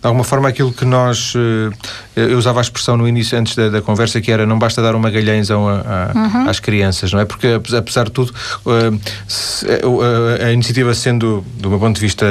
de 0.00 0.06
alguma 0.06 0.24
forma, 0.24 0.48
aquilo 0.48 0.72
que 0.72 0.84
nós. 0.84 1.34
Eh, 1.36 2.30
eu 2.30 2.38
usava 2.38 2.60
a 2.60 2.62
expressão 2.62 2.96
no 2.96 3.08
início, 3.08 3.36
antes 3.36 3.56
da, 3.56 3.68
da 3.68 3.82
conversa, 3.82 4.20
que 4.20 4.30
era 4.30 4.46
não 4.46 4.58
basta 4.58 4.80
dar 4.80 4.94
uma 4.94 5.08
a, 5.08 5.12
a, 5.12 6.12
uhum. 6.14 6.48
às 6.48 6.60
crianças, 6.60 7.12
não 7.12 7.20
é? 7.20 7.24
Porque, 7.24 7.58
apesar 7.76 8.04
de 8.04 8.12
tudo, 8.12 8.32
eh, 8.66 9.76
a, 10.42 10.46
a, 10.46 10.52
iniciativa, 10.52 10.94
sendo, 10.94 11.44
do 11.58 11.70
meu 11.70 11.78
ponto 11.78 11.96
de 11.96 12.00
vista, 12.00 12.26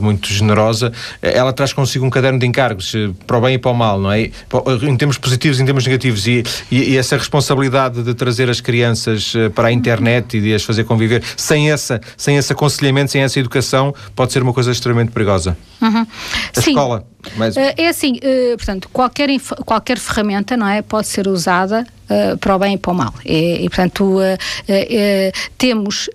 muito 0.00 0.28
generosa, 0.28 0.92
ela 1.20 1.52
traz 1.52 1.72
consigo 1.72 2.04
um 2.04 2.10
caderno 2.10 2.38
de 2.38 2.46
encargos 2.46 2.94
eh, 2.94 3.10
para 3.26 3.38
o 3.38 3.40
bem 3.40 3.54
e 3.54 3.58
para 3.58 3.70
o 3.70 3.74
mal, 3.74 4.00
não 4.00 4.12
é? 4.12 4.30
Em 4.82 4.96
termos 4.96 5.18
positivos 5.18 5.58
e 5.58 5.62
em 5.62 5.64
termos 5.64 5.84
negativos. 5.84 6.26
E, 6.26 6.44
e, 6.70 6.92
e, 6.92 6.96
essa 6.96 7.16
responsabilidade 7.16 8.02
de 8.02 8.14
trazer 8.14 8.48
as 8.48 8.60
crianças 8.60 9.32
para 9.54 9.68
a 9.68 9.72
internet 9.72 10.36
e 10.36 10.40
de 10.40 10.54
as 10.54 10.62
fazer 10.62 10.84
conviver, 10.84 11.22
sem, 11.36 11.70
essa, 11.70 12.00
sem 12.16 12.36
esse 12.36 12.52
aconselhamento, 12.52 13.10
sem 13.10 13.22
essa 13.22 13.38
educação, 13.38 13.94
pode 14.14 14.32
ser 14.32 14.42
uma 14.42 14.52
coisa 14.52 14.70
extremamente 14.70 15.10
perigosa. 15.10 15.56
Uhum. 15.80 16.06
A 16.56 16.60
Sim. 16.60 16.70
escola 16.70 16.93
mas... 17.36 17.56
Eh, 17.56 17.74
é 17.78 17.88
assim, 17.88 18.16
uh, 18.16 18.56
portanto, 18.56 18.88
qualquer, 18.92 19.28
qualquer 19.64 19.98
ferramenta 19.98 20.56
não 20.56 20.68
é, 20.68 20.82
pode 20.82 21.06
ser 21.06 21.26
usada 21.26 21.86
uh, 22.04 22.38
para 22.38 22.56
o 22.56 22.58
bem 22.58 22.74
e 22.74 22.78
para 22.78 22.92
o 22.92 22.94
mal. 22.94 23.14
E, 23.24 23.64
e 23.64 23.68
portanto, 23.68 24.18
uh, 24.18 25.32
temos 25.56 26.08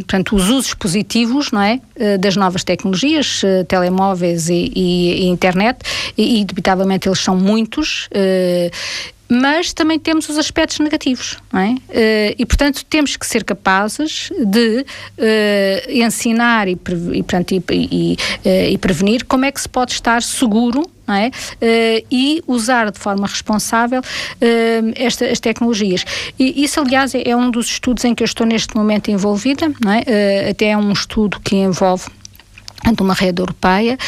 portanto, 0.00 0.36
os 0.36 0.48
usos 0.48 0.74
positivos 0.74 1.50
não 1.50 1.62
é, 1.62 1.80
das 2.18 2.36
novas 2.36 2.64
tecnologias, 2.64 3.42
telemóveis 3.68 4.48
e, 4.48 4.72
e, 4.74 5.24
e 5.24 5.26
internet, 5.26 5.78
e, 6.16 6.40
indubitavelmente 6.40 7.08
eles 7.08 7.18
são 7.18 7.36
muitos 7.36 8.08
mas 9.32 9.72
também 9.72 9.98
temos 9.98 10.28
os 10.28 10.36
aspectos 10.36 10.78
negativos, 10.78 11.38
não 11.50 11.60
é? 11.60 11.70
Uh, 11.70 12.34
e, 12.38 12.44
portanto, 12.44 12.84
temos 12.84 13.16
que 13.16 13.26
ser 13.26 13.44
capazes 13.44 14.30
de 14.44 14.80
uh, 14.80 15.90
ensinar 15.90 16.68
e, 16.68 16.72
e, 16.72 17.22
portanto, 17.22 17.52
e, 17.52 17.62
e, 17.70 18.16
uh, 18.44 18.72
e, 18.72 18.76
prevenir 18.76 19.24
como 19.24 19.46
é 19.46 19.50
que 19.50 19.58
se 19.58 19.68
pode 19.68 19.92
estar 19.92 20.22
seguro 20.22 20.82
é? 21.08 21.30
e 22.10 22.42
usar 22.46 22.90
de 22.90 22.98
forma 22.98 23.26
responsável 23.26 24.00
esta, 24.94 25.26
as 25.26 25.40
tecnologias. 25.40 26.04
E 26.38 26.62
isso, 26.62 26.80
aliás, 26.80 27.12
é, 27.14 27.36
um 27.36 27.50
dos 27.50 27.66
estudos 27.66 28.04
em 28.04 28.14
que 28.14 28.22
eu 28.22 28.24
estou 28.24 28.46
neste 28.46 28.74
momento 28.76 29.10
envolvida, 29.10 29.66
é? 30.06 30.50
até 30.50 30.66
é 30.68 30.76
um 30.76 30.92
estudo 30.92 31.38
que 31.40 31.56
envolve 31.56 32.04
uma 33.00 33.14
rede 33.14 33.42
europeia 33.42 33.98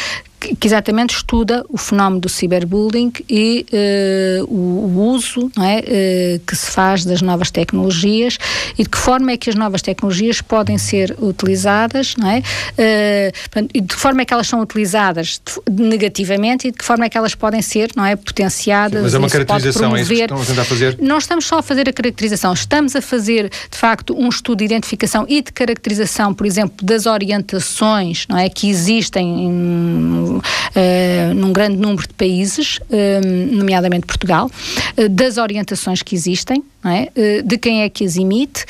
que 0.53 0.67
exatamente 0.67 1.15
estuda 1.15 1.65
o 1.69 1.77
fenómeno 1.77 2.21
do 2.21 2.29
ciberbullying 2.29 3.11
e 3.29 3.65
uh, 3.71 4.45
o, 4.45 4.97
o, 4.97 5.09
uso 5.09 5.51
é, 5.57 6.37
uh, 6.37 6.39
que 6.45 6.55
se 6.55 6.69
faz 6.71 7.05
das 7.05 7.21
novas 7.21 7.49
tecnologias 7.49 8.37
e 8.77 8.83
de 8.83 8.89
que 8.89 8.97
forma 8.97 9.31
é 9.31 9.37
que 9.37 9.49
as 9.49 9.55
novas 9.55 9.81
tecnologias 9.81 10.41
podem 10.41 10.77
ser 10.77 11.15
utilizadas, 11.19 12.15
não 12.17 12.29
é? 12.29 12.39
Uh, 12.39 13.67
e 13.73 13.81
de 13.81 13.87
que 13.87 13.99
forma 13.99 14.21
é 14.21 14.25
que 14.25 14.33
elas 14.33 14.47
são 14.47 14.59
utilizadas 14.61 15.41
negativamente 15.69 16.67
e 16.67 16.71
de 16.71 16.77
que 16.77 16.85
forma 16.85 17.05
é 17.05 17.09
que 17.09 17.17
elas 17.17 17.33
podem 17.33 17.61
ser, 17.61 17.91
não 17.95 18.05
é, 18.05 18.15
potenciadas. 18.15 19.01
Mas 19.01 19.13
é 19.13 19.17
uma 19.17 19.29
caracterização, 19.29 19.95
é 19.95 20.01
isso 20.01 20.13
que 20.13 20.21
estão 20.21 20.41
a 20.41 20.45
tentar 20.45 20.65
fazer? 20.65 20.97
Não 20.99 21.17
estamos 21.17 21.45
só 21.45 21.59
a 21.59 21.63
fazer 21.63 21.87
a 21.89 21.93
caracterização, 21.93 22.53
estamos 22.53 22.95
a 22.95 23.01
fazer, 23.01 23.49
de 23.49 23.77
facto, 23.77 24.15
um 24.17 24.29
estudo 24.29 24.59
de 24.59 24.65
identificação 24.65 25.25
e 25.27 25.41
de 25.41 25.51
caracterização, 25.51 26.33
por 26.33 26.45
exemplo, 26.45 26.85
das 26.85 27.05
orientações, 27.05 28.25
não 28.27 28.37
é, 28.37 28.49
que 28.49 28.69
existem 28.69 29.45
em, 29.45 30.34
uh, 30.37 31.33
num 31.33 31.51
grande 31.51 31.77
número 31.77 32.07
de 32.07 32.13
países, 32.13 32.79
eh, 32.89 33.21
nomeadamente 33.51 34.05
Portugal, 34.05 34.49
uh, 34.97 35.09
das 35.09 35.37
orientações 35.37 36.01
que 36.01 36.15
existem, 36.15 36.63
é? 36.83 37.41
de 37.41 37.57
quem 37.57 37.81
é 37.81 37.89
que 37.89 38.05
as 38.05 38.15
emite. 38.15 38.63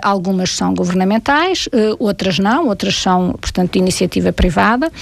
algumas 0.00 0.50
são 0.50 0.72
governamentais, 0.72 1.68
outras 1.98 2.38
não, 2.38 2.68
outras 2.68 2.94
são, 2.94 3.32
portanto, 3.32 3.72
de 3.72 3.80
iniciativa 3.80 4.32
privada. 4.32 4.92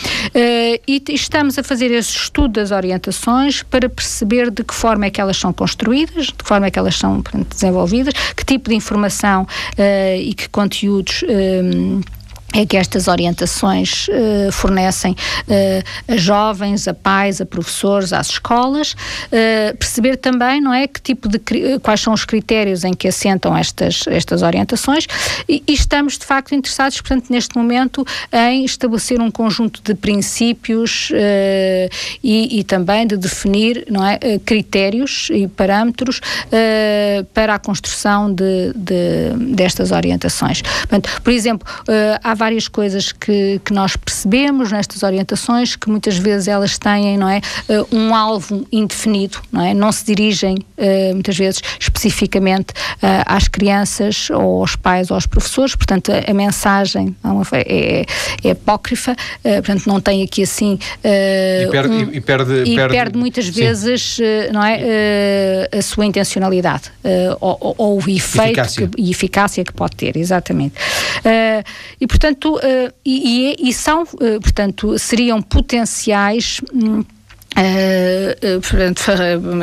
e 0.88 1.02
estamos 1.08 1.58
a 1.58 1.62
fazer 1.62 1.90
esse 1.90 2.16
estudo 2.16 2.54
das 2.54 2.70
orientações 2.70 3.62
para 3.62 3.90
perceber 3.90 4.50
de 4.50 4.64
que 4.64 4.72
forma 4.72 5.04
é 5.04 5.10
que 5.10 5.20
elas 5.20 5.36
são 5.36 5.52
construídas, 5.52 6.28
de 6.28 6.32
que 6.32 6.48
forma 6.48 6.66
é 6.66 6.70
que 6.70 6.78
elas 6.78 6.96
são 6.96 7.20
portanto, 7.20 7.48
desenvolvidas, 7.50 8.14
que 8.34 8.42
tipo 8.42 8.70
de 8.70 8.74
informação 8.74 9.46
e 10.18 10.32
que 10.32 10.48
conteúdos 10.48 11.22
é 12.52 12.64
que 12.64 12.76
estas 12.76 13.08
orientações 13.08 14.08
uh, 14.08 14.52
fornecem 14.52 15.12
uh, 15.12 16.12
a 16.12 16.16
jovens, 16.16 16.86
a 16.86 16.94
pais, 16.94 17.40
a 17.40 17.46
professores, 17.46 18.12
às 18.12 18.30
escolas, 18.30 18.92
uh, 18.92 19.76
perceber 19.76 20.16
também, 20.16 20.60
não 20.60 20.72
é, 20.72 20.86
que 20.86 21.00
tipo 21.00 21.28
de 21.28 21.40
quais 21.82 22.00
são 22.00 22.12
os 22.12 22.24
critérios 22.24 22.84
em 22.84 22.94
que 22.94 23.08
assentam 23.08 23.56
estas 23.56 24.04
estas 24.06 24.42
orientações 24.42 25.06
e, 25.48 25.62
e, 25.66 25.72
estamos 25.72 26.18
de 26.18 26.24
facto 26.24 26.54
interessados, 26.54 27.00
portanto, 27.00 27.30
neste 27.30 27.56
momento 27.56 28.06
em 28.32 28.64
estabelecer 28.64 29.20
um 29.20 29.30
conjunto 29.30 29.80
de 29.82 29.94
princípios 29.94 31.10
e, 32.22 32.58
e, 32.58 32.64
também 32.64 33.06
de 33.06 33.16
definir, 33.16 33.84
não 33.90 34.04
é, 34.04 34.18
critérios 34.44 35.28
e 35.30 35.46
parâmetros 35.48 36.20
para 37.34 37.54
a 37.54 37.58
construção 37.58 38.32
de, 38.32 38.72
de, 38.74 39.54
destas 39.54 39.90
orientações. 39.90 40.62
Portanto, 40.62 41.20
por 41.22 41.32
exemplo, 41.32 41.66
há 42.22 42.34
várias 42.36 42.68
coisas 42.68 43.12
que, 43.12 43.60
que 43.64 43.72
nós 43.72 43.96
percebemos 43.96 44.70
nestas 44.70 45.02
orientações, 45.02 45.76
que 45.76 45.88
muitas 45.88 46.16
vezes 46.16 46.48
elas 46.48 46.78
têm, 46.78 47.16
não 47.16 47.28
é, 47.28 47.40
uh, 47.68 47.96
um 47.96 48.14
alvo 48.14 48.66
indefinido, 48.70 49.38
não 49.50 49.62
é? 49.62 49.74
Não 49.74 49.90
se 49.92 50.04
dirigem 50.04 50.56
uh, 50.56 51.14
muitas 51.14 51.36
vezes 51.36 51.60
especificamente 51.80 52.70
uh, 52.70 53.24
às 53.26 53.48
crianças 53.48 54.30
ou 54.30 54.60
aos 54.60 54.76
pais 54.76 55.10
ou 55.10 55.14
aos 55.14 55.26
professores, 55.26 55.74
portanto 55.74 56.12
a, 56.12 56.34
mensagem 56.34 57.16
é, 57.52 58.00
é, 58.02 58.48
é 58.48 58.50
apócrifa, 58.50 59.16
portanto 59.42 59.86
não 59.86 60.00
tem 60.00 60.22
aqui 60.22 60.42
assim 60.42 60.78
e 61.02 61.70
perde, 61.70 61.88
um, 61.88 62.12
e 62.12 62.20
perde, 62.20 62.62
e 62.64 62.74
perde, 62.74 62.94
perde 62.94 63.18
muitas 63.18 63.46
sim. 63.46 63.52
vezes, 63.52 64.18
não 64.52 64.62
é, 64.62 65.68
a 65.72 65.82
sua 65.82 66.04
intencionalidade 66.04 66.92
ou, 67.40 67.74
ou, 67.78 67.96
o 67.96 68.10
efeito 68.10 68.60
eficácia. 68.60 68.88
Que, 68.88 69.02
e 69.02 69.10
eficácia 69.10 69.64
que 69.64 69.72
pode 69.72 69.96
ter, 69.96 70.16
exatamente. 70.16 70.74
e 72.00 72.06
portanto 72.06 72.25
portanto, 72.26 72.56
uh, 72.56 72.92
e, 73.04 73.54
e, 73.60 73.68
e, 73.68 73.72
são, 73.72 74.02
uh, 74.02 74.40
portanto, 74.40 74.98
seriam 74.98 75.40
potenciais. 75.40 76.60
Hum, 76.74 77.04
Uh, 77.56 78.60
portanto, 78.60 79.02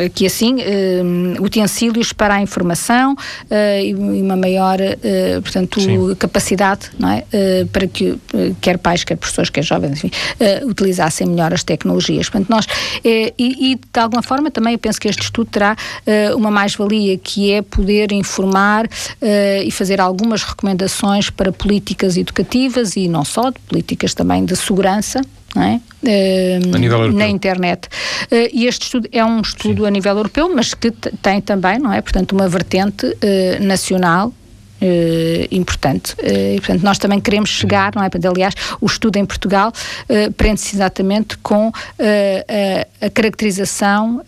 aqui 0.04 0.26
assim, 0.26 0.56
uh, 0.56 1.44
utensílios 1.44 2.12
para 2.12 2.36
a 2.36 2.42
informação 2.42 3.14
uh, 3.14 3.84
e 3.84 3.94
uma 3.94 4.36
maior, 4.36 4.80
portanto, 5.44 5.80
Sim. 5.80 6.16
capacidade, 6.16 6.90
não 6.98 7.10
é? 7.10 7.24
para 7.72 7.88
que 7.88 8.18
quer 8.62 8.78
pais, 8.78 9.04
quer 9.04 9.16
professores, 9.16 9.50
quer 9.50 9.64
jovens, 9.64 9.92
enfim, 9.92 10.12
utilizassem 10.66 11.28
melhor 11.28 11.54
as 11.54 11.64
tecnologias. 11.64 12.30
Portanto, 12.30 12.50
nós, 12.50 12.66
e, 13.04 13.34
e, 13.38 13.76
de 13.76 14.00
alguma 14.00 14.22
forma 14.22 14.50
também 14.50 14.74
eu 14.74 14.80
penso 14.80 15.00
que 15.00 15.08
este 15.08 15.24
estudo 15.24 15.50
terá 15.52 15.76
uma 16.36 16.50
mais-valia, 16.50 17.18
que 17.18 17.52
é 17.52 17.62
poder 17.62 18.12
informar 18.12 18.88
e 19.64 19.72
fazer 19.72 20.00
algumas 20.00 20.44
recomendações 20.44 21.30
para 21.30 21.52
políticas 21.52 22.18
educativas 22.18 22.96
e 22.96 23.08
não 23.08 23.26
só, 23.26 23.50
de 23.50 23.60
políticas 23.60 24.14
também 24.14 24.46
de 24.46 24.56
segurança, 24.56 25.22
é? 25.62 25.80
Uh, 26.04 27.14
na 27.14 27.28
internet. 27.28 27.88
Uh, 28.32 28.50
e 28.52 28.66
este 28.66 28.84
estudo 28.84 29.08
é 29.12 29.24
um 29.24 29.42
estudo 29.42 29.82
Sim. 29.82 29.88
a 29.88 29.92
nível 29.92 30.18
europeu, 30.18 30.54
mas 30.54 30.74
que 30.74 30.92
tem 30.92 31.42
também, 31.42 31.80
não 31.80 31.94
é? 31.94 32.02
Portanto, 32.02 32.34
uma 32.34 32.48
vertente 32.48 33.06
uh, 33.06 33.64
nacional 33.64 34.34
Uh, 34.82 35.48
importante. 35.50 36.14
Uh, 36.16 36.56
e, 36.56 36.60
portanto, 36.60 36.84
nós 36.84 36.98
também 36.98 37.22
queremos 37.22 37.50
chegar, 37.50 37.94
não 37.96 38.04
é? 38.04 38.10
Aliás, 38.28 38.54
o 38.82 38.86
estudo 38.86 39.16
em 39.16 39.24
Portugal 39.24 39.72
uh, 39.72 40.34
prende-se 40.34 40.76
exatamente 40.76 41.38
com 41.38 41.72
a, 41.72 43.06
a, 43.06 43.10
caracterização 43.10 44.22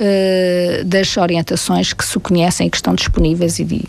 das 0.85 1.17
orientações 1.17 1.91
que 1.91 2.05
se 2.05 2.17
conhecem 2.21 2.67
e 2.67 2.69
que 2.69 2.77
estão 2.77 2.95
disponíveis 2.95 3.59
e 3.59 3.65
de, 3.65 3.83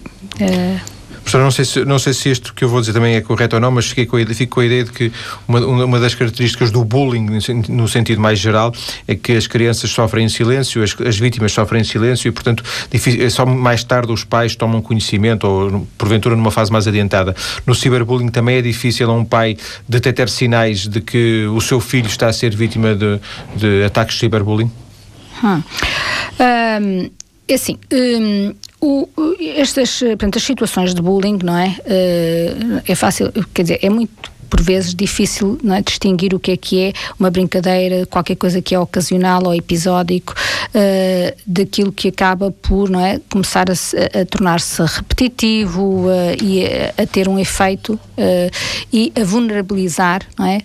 Professor, 1.26 1.42
não 1.42 1.50
sei, 1.50 1.64
se, 1.64 1.84
não 1.84 1.98
sei 1.98 2.12
se 2.12 2.30
isto 2.30 2.54
que 2.54 2.62
eu 2.62 2.68
vou 2.68 2.78
dizer 2.78 2.92
também 2.92 3.16
é 3.16 3.20
correto 3.20 3.56
ou 3.56 3.60
não, 3.60 3.72
mas 3.72 3.88
fiquei 3.88 4.06
com 4.06 4.16
a, 4.16 4.24
fico 4.26 4.54
com 4.54 4.60
a 4.60 4.64
ideia 4.64 4.84
de 4.84 4.92
que 4.92 5.12
uma, 5.48 5.58
uma 5.58 5.98
das 5.98 6.14
características 6.14 6.70
do 6.70 6.84
bullying, 6.84 7.26
no 7.68 7.88
sentido 7.88 8.20
mais 8.20 8.38
geral, 8.38 8.72
é 9.08 9.16
que 9.16 9.32
as 9.32 9.48
crianças 9.48 9.90
sofrem 9.90 10.26
em 10.26 10.28
silêncio, 10.28 10.84
as, 10.84 10.94
as 11.00 11.18
vítimas 11.18 11.50
sofrem 11.50 11.80
em 11.80 11.84
silêncio 11.84 12.28
e, 12.28 12.30
portanto, 12.30 12.62
difícil, 12.92 13.28
só 13.28 13.44
mais 13.44 13.82
tarde 13.82 14.12
os 14.12 14.22
pais 14.22 14.54
tomam 14.54 14.80
conhecimento 14.80 15.48
ou, 15.48 15.84
porventura, 15.98 16.36
numa 16.36 16.52
fase 16.52 16.70
mais 16.70 16.86
adiantada. 16.86 17.34
No 17.66 17.74
ciberbullying 17.74 18.28
também 18.28 18.58
é 18.58 18.62
difícil 18.62 19.10
a 19.10 19.12
um 19.12 19.24
pai 19.24 19.56
detectar 19.88 20.28
sinais 20.28 20.86
de 20.86 21.00
que 21.00 21.44
o 21.46 21.60
seu 21.60 21.80
filho 21.80 22.06
está 22.06 22.28
a 22.28 22.32
ser 22.32 22.54
vítima 22.54 22.94
de, 22.94 23.18
de 23.56 23.82
ataques 23.84 24.14
de 24.14 24.20
ciberbullying? 24.20 24.70
Hum. 25.42 25.62
Um, 26.38 27.10
é 27.48 27.54
assim, 27.54 27.78
um, 27.92 28.54
o, 28.86 29.08
estas 29.40 29.98
portanto, 30.00 30.36
as 30.36 30.42
situações 30.42 30.94
de 30.94 31.02
bullying, 31.02 31.38
não 31.42 31.56
é? 31.56 31.76
Uh, 31.80 32.82
é 32.86 32.94
fácil, 32.94 33.32
quer 33.52 33.62
dizer, 33.62 33.78
é 33.82 33.90
muito 33.90 34.35
por 34.48 34.60
vezes 34.60 34.94
difícil 34.94 35.58
é, 35.64 35.82
distinguir 35.82 36.34
o 36.34 36.38
que 36.38 36.52
é 36.52 36.56
que 36.56 36.80
é 36.80 36.92
uma 37.18 37.30
brincadeira, 37.30 38.06
qualquer 38.06 38.36
coisa 38.36 38.60
que 38.62 38.74
é 38.74 38.78
ocasional 38.78 39.42
ou 39.44 39.54
episódico, 39.54 40.34
uh, 40.34 41.36
daquilo 41.46 41.92
que 41.92 42.08
acaba 42.08 42.50
por 42.50 42.88
não 42.88 43.00
é, 43.00 43.20
começar 43.30 43.66
a, 43.70 44.20
a 44.20 44.24
tornar-se 44.24 44.82
repetitivo 44.82 46.06
uh, 46.06 46.42
e 46.42 46.64
a, 46.64 47.02
a, 47.02 47.06
ter 47.06 47.28
um 47.28 47.38
efeito 47.38 47.94
uh, 47.94 48.50
e 48.92 49.12
a 49.20 49.24
vulnerabilizar 49.24 50.22
não 50.38 50.46
é, 50.46 50.60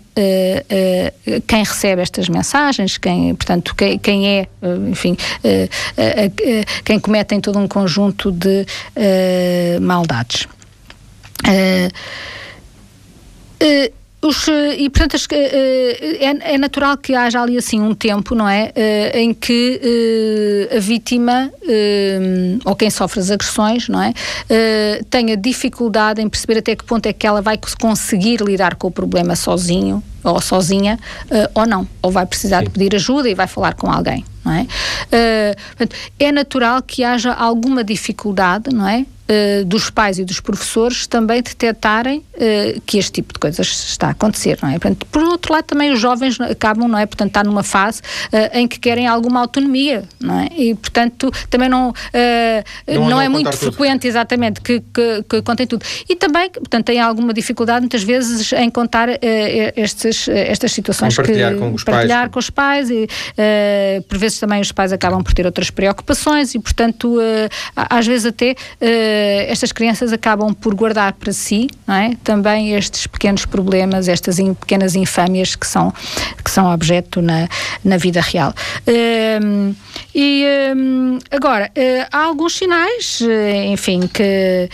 quem 1.48 1.64
recebe 1.64 2.02
estas 2.02 2.28
mensagens, 2.28 2.98
quem, 2.98 3.34
portanto, 3.34 3.74
quem, 3.76 3.98
quem 3.98 4.28
é, 4.28 4.48
enfim, 4.90 5.16
quem 6.84 7.00
comete 7.00 7.40
todo 7.40 7.58
um 7.58 7.68
conjunto 7.68 8.32
de 8.32 8.66
maldades. 9.80 10.48
Uh, 11.48 11.92
os, 14.22 14.48
e 14.78 14.88
portanto 14.90 15.16
uh, 15.16 15.34
é, 15.34 16.54
é, 16.54 16.58
natural 16.58 16.96
que 16.96 17.16
haja 17.16 17.42
ali 17.42 17.58
assim 17.58 17.82
um 17.82 17.96
tempo, 17.96 18.36
não 18.36 18.48
é? 18.48 18.72
Em 19.16 19.34
que 19.34 20.70
a 20.76 20.80
vítima 20.80 21.52
ou 22.64 22.76
quem 22.76 22.90
sofre 22.90 23.20
as 23.20 23.32
agressões, 23.32 23.88
não 23.90 24.02
é? 24.02 24.14
tenha 25.10 25.36
dificuldade 25.36 26.22
em 26.22 26.30
perceber 26.30 26.60
até 26.60 26.76
que 26.76 26.84
ponto 26.84 27.06
é 27.08 27.14
que 27.14 27.26
ela 27.26 27.42
vai 27.42 27.60
conseguir 27.80 28.42
lidar 28.42 28.76
com 28.76 28.88
o 28.88 28.92
problema 28.92 29.36
sozinho 29.36 30.04
ou 30.24 30.40
sozinha 30.40 31.00
ou 31.56 31.66
não, 31.66 31.88
ou 32.02 32.12
vai 32.12 32.26
precisar 32.26 32.60
Sim. 32.60 32.66
de 32.66 32.70
pedir 32.70 32.96
ajuda 32.96 33.28
e 33.28 33.34
vai 33.34 33.48
falar 33.48 33.74
com 33.74 33.92
alguém, 33.92 34.24
não 34.46 34.54
é? 34.54 34.68
É 36.20 36.32
natural 36.32 36.82
que 36.84 37.04
haja 37.04 37.34
alguma 37.34 37.84
dificuldade, 37.84 38.74
não 38.74 38.88
é? 38.88 39.06
Uh, 39.30 39.66
dos 39.66 39.90
pais 39.90 40.20
e 40.20 40.26
dos 40.26 40.40
professores 40.40 41.08
também 41.08 41.42
detectarem 41.42 42.20
uh, 42.20 42.82
que 42.86 42.98
este 42.98 43.12
tipo 43.14 43.34
de 43.34 43.40
coisas 43.40 43.68
está 43.68 44.08
a 44.08 44.12
acontecer, 44.12 44.58
não 44.62 44.70
é? 44.70 44.74
Portanto, 44.74 45.06
por 45.12 45.24
outro 45.24 45.54
lado, 45.54 45.66
também 45.66 45.92
os 45.92 46.00
jovens 46.00 46.40
acabam, 46.40 46.88
não 46.88 46.98
é? 46.98 47.06
Portanto, 47.06 47.30
estar 47.30 47.44
numa 47.44 47.64
fase 47.64 48.02
uh, 48.02 48.58
em 48.58 48.68
que 48.68 48.80
querem 48.80 49.08
alguma 49.08 49.40
autonomia, 49.40 50.04
não 50.20 50.40
é? 50.40 50.48
E, 50.58 50.76
portanto, 50.76 51.32
também 51.50 51.70
não, 51.70 51.94
não, 52.88 53.10
não 53.10 53.22
é 53.22 53.28
muito 53.28 53.52
frequente, 53.54 54.08
exatamente, 54.08 54.62
que, 54.62 54.80
que, 54.94 55.24
que, 55.30 55.42
contem 55.42 55.68
tudo. 55.68 55.86
E 56.10 56.16
também, 56.16 56.50
portanto, 56.50 56.86
têm 56.86 57.00
alguma 57.00 57.34
dificuldade, 57.34 57.82
muitas 57.82 58.04
vezes, 58.04 58.52
em 58.54 58.70
contar 58.70 59.10
estes, 59.76 60.28
estas 60.28 60.72
situações. 60.72 61.16
partilhar 61.16 61.54
que, 61.54 61.60
com 61.60 61.74
os 61.74 61.84
partilhar 61.84 62.20
pais. 62.22 62.32
com 62.32 62.40
os 62.40 62.50
pais 62.50 62.90
e, 62.90 63.08
por 64.08 64.18
vezes, 64.18 64.40
também 64.40 64.62
os 64.62 64.72
pais 64.72 64.92
acabam 64.92 65.24
por 65.24 65.34
ter 65.34 65.46
outras 65.46 65.70
preocupações 65.70 66.54
e, 66.56 66.60
portanto, 66.60 67.18
às 67.76 68.08
vezes 68.08 68.26
até 68.26 68.56
eh, 68.80 69.11
estas 69.48 69.72
crianças 69.72 70.14
acabam 70.14 70.54
por 70.54 70.74
guardar 70.76 71.14
para 71.14 71.32
si 71.32 71.68
é? 71.88 72.16
também 72.24 72.74
estes 72.74 73.08
pequenos 73.08 73.46
problemas, 73.46 74.08
estas 74.08 74.40
in, 74.40 74.54
pequenas 74.54 74.96
infâmias 74.96 75.56
que 75.56 75.68
são, 75.68 75.94
que 76.44 76.50
são 76.50 76.72
objeto 76.74 77.22
na, 77.22 77.48
na 77.84 77.98
vida 77.98 78.22
real. 78.22 78.54
Uh, 78.88 79.76
e 80.14 80.46
uh, 80.46 81.20
agora, 81.32 81.72
uh, 81.78 82.08
há 82.12 82.24
alguns 82.26 82.58
sinais, 82.58 83.22
eh, 83.22 83.68
enfim, 83.68 84.02
que, 84.08 84.70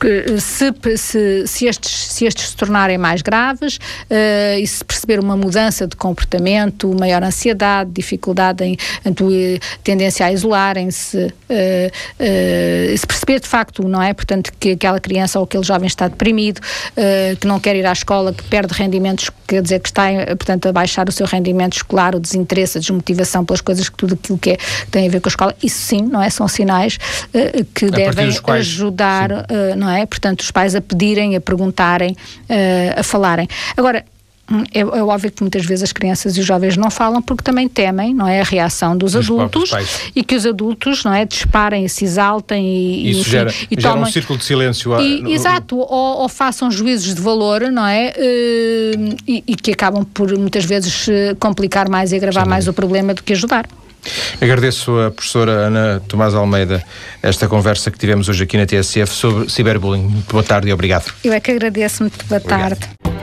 que 0.00 0.40
se, 0.40 0.72
se, 0.96 1.46
se, 1.46 1.66
estes, 1.66 1.92
se 1.92 2.26
estes 2.26 2.50
se 2.50 2.56
tornarem 2.56 2.98
mais 2.98 3.22
graves 3.22 3.78
e 4.58 4.66
se 4.66 4.84
perceber 4.84 5.18
uma 5.18 5.36
mudança 5.36 5.86
de 5.86 5.96
comportamento, 5.96 6.94
maior 6.98 7.22
ansiedade, 7.22 7.90
dificuldade 7.90 8.64
em, 8.64 8.76
em 9.04 9.14
tendência 9.82 10.26
a 10.26 10.32
isolarem-se, 10.32 11.26
uh, 11.26 11.32
se 12.96 13.06
perceber 13.06 13.40
de 13.40 13.48
facto, 13.48 13.86
não 13.86 14.02
é? 14.02 14.12
Portanto, 14.12 14.52
que 14.58 14.72
aquela 14.72 15.00
criança 15.00 15.38
ou 15.38 15.44
aquele 15.44 15.64
jovem 15.64 15.86
está 15.86 16.08
deprimido, 16.08 16.58
uh, 16.58 17.36
que 17.36 17.46
não 17.46 17.58
quer 17.60 17.76
ir 17.76 17.86
à 17.86 17.92
escola, 17.92 18.32
que 18.32 18.42
perde 18.44 18.74
rendimentos, 18.74 19.30
quer 19.46 19.62
dizer 19.62 19.80
que 19.80 19.88
está, 19.88 20.04
portanto, 20.36 20.66
a 20.66 20.72
baixar 20.72 21.08
o 21.08 21.12
seu 21.12 21.26
rendimento 21.26 21.74
escolar, 21.74 22.14
o 22.14 22.20
desinteresse, 22.20 22.78
a 22.78 22.80
desmotivação 22.80 23.44
pelas 23.44 23.60
coisas 23.60 23.88
que 23.88 23.96
tudo 23.96 24.14
aquilo 24.14 24.38
que, 24.38 24.50
é, 24.50 24.56
que 24.56 24.90
tem 24.90 25.06
a 25.06 25.10
ver 25.10 25.20
com 25.20 25.28
a 25.28 25.30
escola, 25.30 25.54
isso 25.62 25.80
sim, 25.80 26.02
não 26.02 26.22
é? 26.22 26.30
São 26.30 26.48
sinais 26.48 26.98
uh, 27.34 27.64
que 27.74 27.86
a 27.86 27.90
devem 27.90 28.32
quais, 28.40 28.66
ajudar, 28.66 29.30
não 29.76 29.90
é? 29.90 30.04
Portanto, 30.06 30.40
os 30.40 30.50
pais 30.50 30.74
a 30.74 30.80
pedirem, 30.80 31.36
a 31.36 31.40
perguntarem, 31.40 32.16
a 32.96 33.02
falarem. 33.02 33.48
Agora, 33.76 34.04
é, 34.72 34.80
é, 34.80 34.84
óbvio 34.84 35.30
que 35.30 35.42
muitas 35.42 35.64
vezes 35.64 35.82
as 35.82 35.92
crianças 35.92 36.36
e 36.36 36.40
os 36.40 36.46
jovens 36.46 36.76
não 36.76 36.90
falam 36.90 37.20
porque 37.20 37.42
também 37.42 37.68
temem, 37.68 38.14
não 38.14 38.28
é, 38.28 38.40
a 38.40 38.44
reação 38.44 38.96
dos, 38.96 39.16
adultos 39.16 39.70
e 40.14 40.22
que 40.22 40.36
os 40.36 40.46
adultos, 40.46 41.02
não 41.02 41.12
é, 41.12 41.24
disparem, 41.24 41.88
se 41.88 42.04
exaltem 42.04 42.64
e, 42.64 43.10
Isso 43.10 43.20
enfim, 43.22 43.30
gera, 43.30 43.54
e 43.70 43.80
gera 43.80 43.96
um 43.96 44.06
círculo 44.06 44.38
de 44.38 44.44
silêncio. 44.44 45.00
E, 45.00 45.22
no, 45.22 45.30
exato, 45.30 45.76
ou, 45.76 46.22
ou, 46.22 46.28
façam 46.28 46.70
juízos 46.70 47.14
de 47.14 47.20
valor, 47.20 47.62
não 47.72 47.86
é, 47.86 48.12
uh, 48.16 49.16
e, 49.26 49.42
e, 49.46 49.56
que 49.56 49.72
acabam 49.72 50.04
por 50.04 50.36
muitas 50.38 50.64
vezes 50.64 51.08
eh, 51.08 51.34
complicar 51.40 51.88
mais 51.88 52.12
e 52.12 52.16
agravar 52.16 52.44
Sim. 52.44 52.50
mais 52.50 52.68
o 52.68 52.72
problema 52.72 53.14
do 53.14 53.22
que 53.22 53.32
ajudar. 53.32 53.66
Agradeço 54.40 54.96
à 55.00 55.10
professora 55.10 55.52
Ana 55.52 56.02
Tomás 56.06 56.34
Almeida 56.34 56.84
esta 57.22 57.48
conversa 57.48 57.90
que 57.90 57.98
tivemos 57.98 58.28
hoje 58.28 58.44
aqui 58.44 58.56
na 58.56 58.66
TSF 58.66 59.12
sobre 59.12 59.50
ciberbullying. 59.50 60.02
Muito 60.02 60.30
boa 60.30 60.44
tarde 60.44 60.68
e 60.68 60.72
obrigado. 60.72 61.12
Eu 61.24 61.32
é 61.32 61.40
que 61.40 61.50
agradeço. 61.50 62.02
Muito 62.02 62.24
boa 62.26 62.40
obrigado. 62.40 62.78
tarde. 62.78 63.15